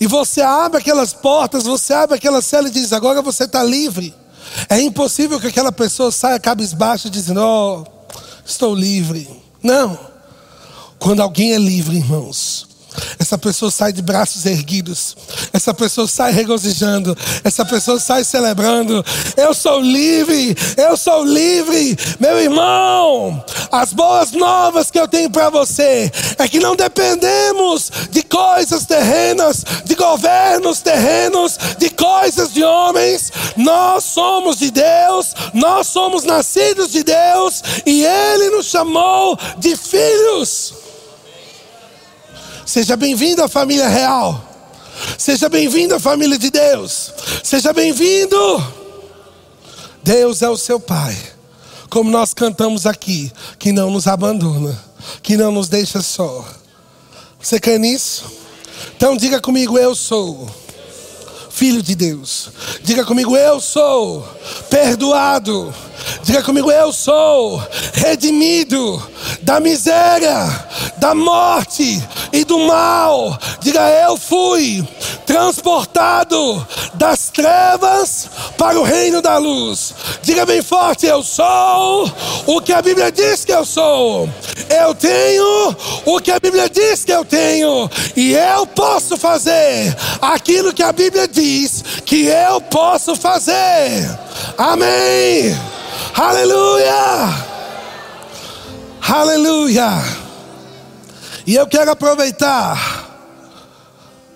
e 0.00 0.06
você 0.06 0.40
abre 0.40 0.78
aquelas 0.78 1.12
portas, 1.12 1.64
você 1.64 1.92
abre 1.92 2.16
aquela 2.16 2.40
cela 2.40 2.68
e 2.68 2.70
diz: 2.70 2.92
agora 2.92 3.20
você 3.20 3.44
está 3.44 3.62
livre. 3.62 4.14
É 4.68 4.80
impossível 4.80 5.38
que 5.40 5.48
aquela 5.48 5.72
pessoa 5.72 6.10
saia 6.10 6.38
cabisbaixo 6.38 7.10
dizendo: 7.10 7.40
oh, 7.42 7.84
estou 8.44 8.74
livre. 8.74 9.28
Não. 9.62 9.98
Quando 10.98 11.20
alguém 11.20 11.52
é 11.52 11.58
livre, 11.58 11.96
irmãos, 11.96 12.66
essa 13.18 13.36
pessoa 13.36 13.70
sai 13.70 13.92
de 13.92 14.00
braços 14.00 14.46
erguidos. 14.46 15.16
Essa 15.52 15.74
pessoa 15.74 16.06
sai 16.06 16.32
regozijando. 16.32 17.16
Essa 17.44 17.64
pessoa 17.64 17.98
sai 18.00 18.24
celebrando. 18.24 19.04
Eu 19.36 19.52
sou 19.52 19.80
livre. 19.80 20.56
Eu 20.76 20.96
sou 20.96 21.24
livre. 21.24 21.96
Meu 22.18 22.40
irmão, 22.40 23.44
as 23.70 23.92
boas 23.92 24.32
novas 24.32 24.90
que 24.90 24.98
eu 24.98 25.06
tenho 25.06 25.30
para 25.30 25.50
você 25.50 26.10
é 26.38 26.48
que 26.48 26.58
não 26.58 26.74
dependemos 26.74 27.90
de 28.10 28.22
coisas 28.22 28.86
terrenas, 28.86 29.64
de 29.84 29.94
governos 29.94 30.80
terrenos, 30.80 31.58
de 31.78 31.90
coisas 31.90 32.52
de 32.52 32.64
homens. 32.64 33.32
Nós 33.56 34.04
somos 34.04 34.58
de 34.58 34.70
Deus. 34.70 35.34
Nós 35.52 35.86
somos 35.88 36.24
nascidos 36.24 36.90
de 36.90 37.02
Deus. 37.02 37.62
E 37.84 38.04
Ele 38.04 38.50
nos 38.50 38.66
chamou 38.66 39.38
de 39.58 39.76
filhos. 39.76 40.77
Seja 42.68 42.98
bem-vindo 42.98 43.42
à 43.42 43.48
família 43.48 43.88
real. 43.88 44.44
Seja 45.16 45.48
bem-vindo 45.48 45.94
à 45.94 45.98
família 45.98 46.36
de 46.36 46.50
Deus. 46.50 47.10
Seja 47.42 47.72
bem-vindo. 47.72 48.36
Deus 50.04 50.42
é 50.42 50.50
o 50.50 50.56
seu 50.58 50.78
Pai. 50.78 51.16
Como 51.88 52.10
nós 52.10 52.34
cantamos 52.34 52.84
aqui, 52.84 53.32
que 53.58 53.72
não 53.72 53.90
nos 53.90 54.06
abandona, 54.06 54.78
que 55.22 55.34
não 55.34 55.50
nos 55.50 55.70
deixa 55.70 56.02
só. 56.02 56.46
Você 57.40 57.58
crê 57.58 57.78
nisso? 57.78 58.26
Então 58.94 59.16
diga 59.16 59.40
comigo, 59.40 59.78
eu 59.78 59.94
sou 59.94 60.46
filho 61.48 61.82
de 61.82 61.94
Deus. 61.94 62.50
Diga 62.82 63.02
comigo, 63.02 63.34
eu 63.34 63.62
sou 63.62 64.28
perdoado. 64.68 65.74
Diga 66.22 66.42
comigo, 66.42 66.70
eu 66.70 66.92
sou 66.92 67.62
redimido 67.94 69.02
da 69.42 69.60
miséria, 69.60 70.36
da 70.98 71.14
morte 71.14 72.02
e 72.32 72.44
do 72.44 72.58
mal. 72.60 73.38
Diga, 73.60 73.88
eu 73.88 74.16
fui 74.16 74.86
transportado 75.26 76.66
das 76.94 77.28
trevas 77.28 78.28
para 78.56 78.78
o 78.78 78.82
reino 78.82 79.22
da 79.22 79.36
luz. 79.38 79.94
Diga 80.22 80.44
bem 80.44 80.62
forte, 80.62 81.06
eu 81.06 81.22
sou 81.22 82.10
o 82.46 82.60
que 82.60 82.72
a 82.72 82.82
Bíblia 82.82 83.12
diz 83.12 83.44
que 83.44 83.52
eu 83.52 83.64
sou. 83.64 84.28
Eu 84.68 84.94
tenho 84.94 85.76
o 86.04 86.20
que 86.20 86.30
a 86.30 86.40
Bíblia 86.40 86.68
diz 86.68 87.04
que 87.04 87.12
eu 87.12 87.24
tenho. 87.24 87.90
E 88.16 88.32
eu 88.32 88.66
posso 88.66 89.16
fazer 89.16 89.96
aquilo 90.20 90.72
que 90.72 90.82
a 90.82 90.92
Bíblia 90.92 91.28
diz 91.28 91.82
que 92.04 92.26
eu 92.26 92.60
posso 92.60 93.14
fazer. 93.16 94.18
Amém. 94.56 95.56
Aleluia. 96.20 97.46
Aleluia. 99.00 99.88
E 101.46 101.54
eu 101.54 101.64
quero 101.68 101.92
aproveitar 101.92 103.06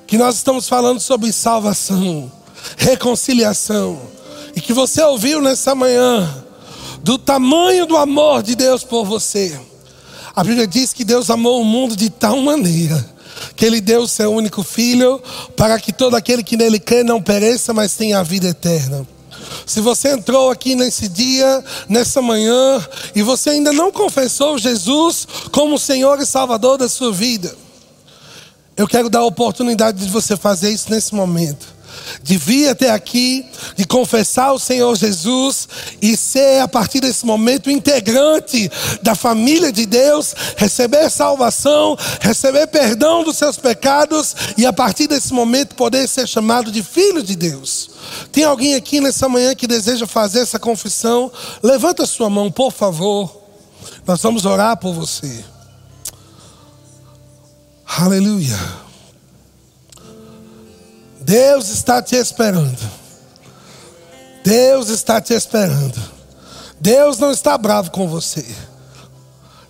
que 0.06 0.16
nós 0.16 0.36
estamos 0.36 0.68
falando 0.68 1.00
sobre 1.00 1.32
salvação, 1.32 2.30
reconciliação, 2.76 4.00
e 4.54 4.60
que 4.60 4.72
você 4.72 5.02
ouviu 5.02 5.42
nessa 5.42 5.74
manhã 5.74 6.44
do 7.02 7.18
tamanho 7.18 7.84
do 7.84 7.96
amor 7.96 8.44
de 8.44 8.54
Deus 8.54 8.84
por 8.84 9.04
você. 9.04 9.60
A 10.36 10.44
Bíblia 10.44 10.68
diz 10.68 10.92
que 10.92 11.04
Deus 11.04 11.30
amou 11.30 11.60
o 11.60 11.64
mundo 11.64 11.96
de 11.96 12.10
tal 12.10 12.36
maneira 12.42 13.04
que 13.56 13.64
Ele 13.64 13.80
deu 13.80 14.02
o 14.02 14.08
seu 14.08 14.32
único 14.32 14.62
filho, 14.62 15.20
para 15.56 15.80
que 15.80 15.92
todo 15.92 16.14
aquele 16.14 16.44
que 16.44 16.56
nele 16.56 16.78
crê 16.78 17.02
não 17.02 17.20
pereça, 17.20 17.74
mas 17.74 17.96
tenha 17.96 18.20
a 18.20 18.22
vida 18.22 18.46
eterna. 18.46 19.04
Se 19.66 19.80
você 19.80 20.10
entrou 20.10 20.50
aqui 20.50 20.74
nesse 20.74 21.08
dia, 21.08 21.64
nessa 21.88 22.20
manhã, 22.20 22.86
e 23.14 23.22
você 23.22 23.50
ainda 23.50 23.72
não 23.72 23.90
confessou 23.90 24.58
Jesus 24.58 25.26
como 25.50 25.78
Senhor 25.78 26.20
e 26.20 26.26
Salvador 26.26 26.78
da 26.78 26.88
sua 26.88 27.12
vida, 27.12 27.54
eu 28.76 28.86
quero 28.88 29.08
dar 29.08 29.20
a 29.20 29.24
oportunidade 29.24 30.04
de 30.04 30.10
você 30.10 30.36
fazer 30.36 30.70
isso 30.70 30.90
nesse 30.90 31.14
momento 31.14 31.71
de 32.22 32.36
vir 32.36 32.68
até 32.68 32.90
aqui, 32.90 33.44
de 33.76 33.86
confessar 33.86 34.52
o 34.52 34.58
Senhor 34.58 34.94
Jesus 34.96 35.68
e 36.00 36.16
ser 36.16 36.60
a 36.60 36.68
partir 36.68 37.00
desse 37.00 37.24
momento 37.26 37.70
integrante 37.70 38.70
da 39.02 39.14
família 39.14 39.72
de 39.72 39.86
Deus, 39.86 40.34
receber 40.56 41.10
salvação, 41.10 41.96
receber 42.20 42.66
perdão 42.66 43.24
dos 43.24 43.36
seus 43.36 43.56
pecados 43.56 44.34
e 44.56 44.66
a 44.66 44.72
partir 44.72 45.06
desse 45.06 45.32
momento 45.32 45.74
poder 45.74 46.08
ser 46.08 46.26
chamado 46.26 46.70
de 46.70 46.82
filho 46.82 47.22
de 47.22 47.36
Deus. 47.36 47.90
Tem 48.30 48.44
alguém 48.44 48.74
aqui 48.74 49.00
nessa 49.00 49.28
manhã 49.28 49.54
que 49.54 49.66
deseja 49.66 50.06
fazer 50.06 50.40
essa 50.40 50.58
confissão? 50.58 51.30
Levanta 51.62 52.06
sua 52.06 52.28
mão, 52.28 52.50
por 52.50 52.72
favor. 52.72 53.42
Nós 54.06 54.20
vamos 54.22 54.44
orar 54.44 54.76
por 54.76 54.92
você. 54.92 55.44
Aleluia. 57.86 58.58
Deus 61.32 61.70
está 61.70 62.02
te 62.02 62.14
esperando. 62.14 62.78
Deus 64.44 64.90
está 64.90 65.18
te 65.18 65.32
esperando. 65.32 65.98
Deus 66.78 67.16
não 67.16 67.30
está 67.30 67.56
bravo 67.56 67.90
com 67.90 68.06
você. 68.06 68.44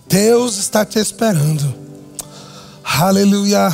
Deus 0.05 0.57
está 0.57 0.83
te 0.83 0.99
esperando. 0.99 1.73
Aleluia. 2.83 3.73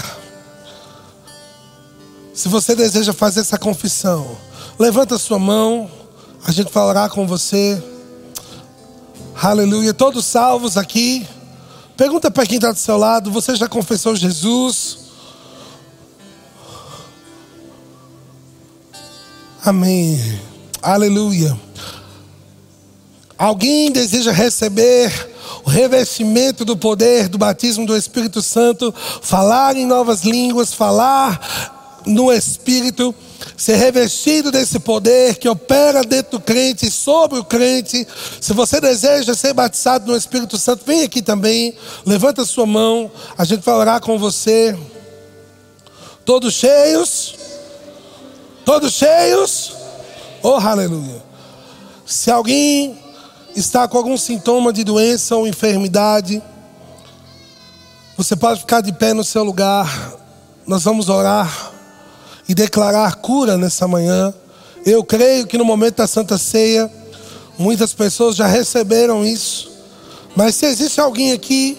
Se 2.32 2.48
você 2.48 2.76
deseja 2.76 3.12
fazer 3.12 3.40
essa 3.40 3.58
confissão, 3.58 4.38
levanta 4.78 5.18
sua 5.18 5.40
mão. 5.40 5.90
A 6.46 6.52
gente 6.52 6.72
vai 6.72 6.84
orar 6.84 7.10
com 7.10 7.26
você. 7.26 7.84
Aleluia. 9.42 9.96
Todos 9.96 10.28
salvos 10.28 10.78
aqui. 10.78 11.28
Pergunta 11.98 12.30
para 12.30 12.46
quem 12.46 12.58
está 12.58 12.72
do 12.72 12.78
seu 12.78 12.98
lado: 12.98 13.32
você 13.32 13.56
já 13.56 13.68
confessou 13.68 14.16
Jesus? 14.16 14.99
Amém. 19.64 20.40
Aleluia. 20.82 21.60
Alguém 23.38 23.92
deseja 23.92 24.32
receber 24.32 25.12
o 25.66 25.70
revestimento 25.70 26.64
do 26.64 26.78
poder 26.78 27.28
do 27.28 27.38
batismo 27.38 27.86
do 27.86 27.96
Espírito 27.96 28.42
Santo, 28.42 28.94
falar 29.22 29.76
em 29.76 29.86
novas 29.86 30.24
línguas, 30.24 30.74
falar 30.74 32.02
no 32.06 32.32
Espírito, 32.32 33.14
ser 33.58 33.76
revestido 33.76 34.50
desse 34.50 34.80
poder 34.80 35.36
que 35.36 35.50
opera 35.50 36.04
dentro 36.04 36.40
do 36.40 36.40
crente 36.40 36.90
sobre 36.90 37.38
o 37.38 37.44
crente. 37.44 38.08
Se 38.40 38.54
você 38.54 38.80
deseja 38.80 39.34
ser 39.34 39.52
batizado 39.52 40.10
no 40.10 40.18
Espírito 40.18 40.58
Santo, 40.58 40.86
vem 40.86 41.04
aqui 41.04 41.22
também, 41.22 41.76
levanta 42.06 42.46
sua 42.46 42.66
mão, 42.66 43.12
a 43.38 43.44
gente 43.44 43.62
vai 43.66 43.76
orar 43.76 44.00
com 44.00 44.18
você. 44.18 44.78
Todos 46.24 46.54
cheios? 46.54 47.49
Todos 48.70 48.94
cheios? 48.94 49.74
Oh, 50.44 50.54
aleluia. 50.54 51.24
Se 52.06 52.30
alguém 52.30 53.00
está 53.56 53.88
com 53.88 53.98
algum 53.98 54.16
sintoma 54.16 54.72
de 54.72 54.84
doença 54.84 55.36
ou 55.36 55.48
enfermidade, 55.48 56.40
você 58.16 58.36
pode 58.36 58.60
ficar 58.60 58.82
de 58.82 58.94
pé 58.94 59.12
no 59.12 59.24
seu 59.24 59.44
lugar. 59.44 60.14
Nós 60.68 60.84
vamos 60.84 61.10
orar 61.10 61.72
e 62.48 62.54
declarar 62.54 63.16
cura 63.16 63.58
nessa 63.58 63.88
manhã. 63.88 64.32
Eu 64.86 65.04
creio 65.04 65.48
que 65.48 65.58
no 65.58 65.66
momento 65.66 65.96
da 65.96 66.06
Santa 66.06 66.38
Ceia, 66.38 66.92
muitas 67.58 67.92
pessoas 67.92 68.36
já 68.36 68.46
receberam 68.46 69.26
isso. 69.26 69.72
Mas 70.36 70.54
se 70.54 70.68
existe 70.68 71.02
alguém 71.02 71.32
aqui 71.32 71.76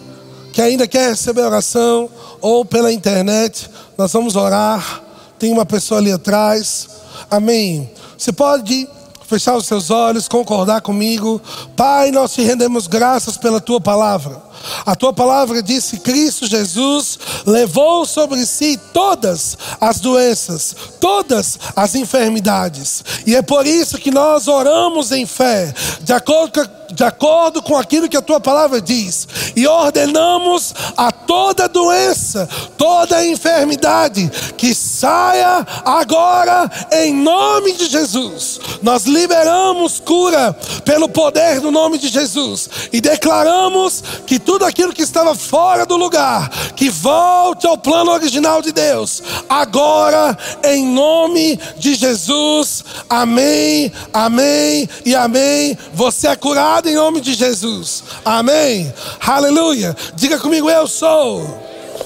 que 0.53 0.61
ainda 0.61 0.89
quer 0.89 1.11
receber 1.11 1.43
oração, 1.43 2.11
ou 2.41 2.65
pela 2.65 2.93
internet, 2.93 3.71
nós 3.97 4.13
vamos 4.13 4.35
orar. 4.35 5.05
Tem 5.41 5.51
uma 5.51 5.65
pessoa 5.65 5.99
ali 5.99 6.13
atrás. 6.13 6.87
Amém. 7.31 7.91
Você 8.17 8.31
pode 8.31 8.87
fechar 9.27 9.57
os 9.57 9.65
seus 9.65 9.91
olhos, 9.91 10.29
concordar 10.29 10.83
comigo. 10.83 11.41
Pai, 11.75 12.11
nós 12.11 12.35
te 12.35 12.43
rendemos 12.43 12.87
graças 12.87 13.39
pela 13.39 13.59
tua 13.59 13.81
palavra. 13.81 14.50
A 14.85 14.95
tua 14.95 15.13
palavra 15.13 15.63
diz 15.63 15.91
que 15.91 15.99
Cristo 15.99 16.47
Jesus 16.47 17.19
levou 17.47 18.05
sobre 18.05 18.45
si 18.47 18.79
todas 18.93 19.57
as 19.81 20.01
doenças, 20.01 20.75
todas 21.01 21.59
as 21.75 21.95
enfermidades. 21.95 23.05
E 23.27 23.35
é 23.35 23.43
por 23.43 23.67
isso 23.67 23.99
que 23.99 24.11
nós 24.11 24.49
oramos 24.49 25.13
em 25.13 25.27
fé, 25.27 25.73
de 26.03 26.13
acordo 26.13 26.53
com 26.53 26.81
de 26.93 27.05
acordo 27.05 27.63
com 27.63 27.77
aquilo 27.77 28.09
que 28.09 28.17
a 28.17 28.23
tua 28.23 28.41
palavra 28.41 28.81
diz, 28.81 29.27
e 29.55 29.67
ordenamos 29.67 30.75
a 30.97 31.13
toda 31.13 31.69
doença, 31.69 32.49
toda 32.77 33.25
enfermidade, 33.25 34.31
que 34.57 34.75
saia 34.75 35.67
agora 35.85 36.71
em 36.93 37.15
nome 37.15 37.73
de 37.73 37.87
Jesus. 37.87 38.61
Nós 38.83 39.05
liberamos 39.05 40.01
cura 40.01 40.53
pelo 40.85 41.09
poder 41.09 41.61
do 41.61 41.71
nome 41.71 41.99
de 41.99 42.09
Jesus 42.09 42.69
e 42.93 43.01
declaramos 43.01 44.03
que 44.27 44.39
tudo 44.51 44.65
aquilo 44.65 44.93
que 44.93 45.03
estava 45.03 45.33
fora 45.33 45.87
do 45.87 45.97
lugar, 45.97 46.51
que 46.75 46.91
volte 46.91 47.69
ao 47.69 47.79
plano 47.79 48.11
original 48.11 48.61
de 48.61 48.73
Deus, 48.73 49.23
agora, 49.49 50.37
em 50.65 50.85
nome 50.85 51.57
de 51.79 51.95
Jesus. 51.95 52.85
Amém, 53.09 53.93
amém 54.13 54.89
e 55.07 55.15
amém. 55.15 55.79
Você 55.95 56.27
é 56.27 56.35
curado 56.35 56.89
em 56.89 56.97
nome 56.97 57.21
de 57.21 57.35
Jesus. 57.35 58.03
Amém, 58.25 58.93
aleluia. 59.25 59.97
Diga 60.17 60.37
comigo, 60.37 60.69
eu 60.69 60.89
sou 60.89 61.47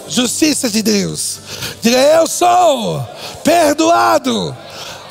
justiça 0.06 0.68
de 0.68 0.82
Deus. 0.82 1.38
Diga, 1.80 1.96
eu 1.96 2.26
sou 2.26 3.02
perdoado 3.42 4.54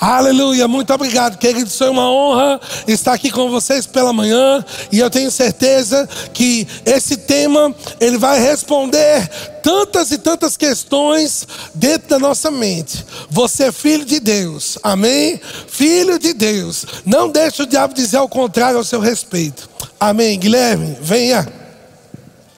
Aleluia, 0.06 0.68
muito 0.68 0.94
obrigado, 0.94 1.38
queridos. 1.38 1.78
Foi 1.78 1.88
uma 1.88 2.12
honra 2.12 2.60
estar 2.86 3.14
aqui 3.14 3.32
com 3.32 3.50
vocês 3.50 3.86
pela 3.86 4.12
manhã 4.12 4.62
e 4.92 5.00
eu 5.00 5.10
tenho 5.10 5.32
certeza 5.32 6.10
que 6.34 6.68
esse 6.86 7.16
tema 7.16 7.74
ele 8.02 8.18
vai 8.18 8.38
responder 8.38 9.26
tantas 9.64 10.12
e 10.12 10.18
tantas 10.18 10.58
questões 10.58 11.48
dentro 11.74 12.10
da 12.10 12.20
nossa 12.20 12.52
mente. 12.52 13.06
Você 13.30 13.68
é 13.68 13.72
filho 13.72 14.04
de 14.04 14.20
Deus, 14.20 14.78
amém? 14.84 15.40
Filho 15.70 16.20
de 16.20 16.34
Deus. 16.34 16.86
Não 17.06 17.30
deixe 17.30 17.64
o 17.64 17.66
diabo 17.66 17.94
dizer 17.94 18.18
ao 18.18 18.28
contrário 18.28 18.78
ao 18.78 18.84
seu 18.84 19.00
respeito. 19.00 19.70
Amém, 19.98 20.38
Guilherme, 20.38 20.98
venha. 21.00 21.63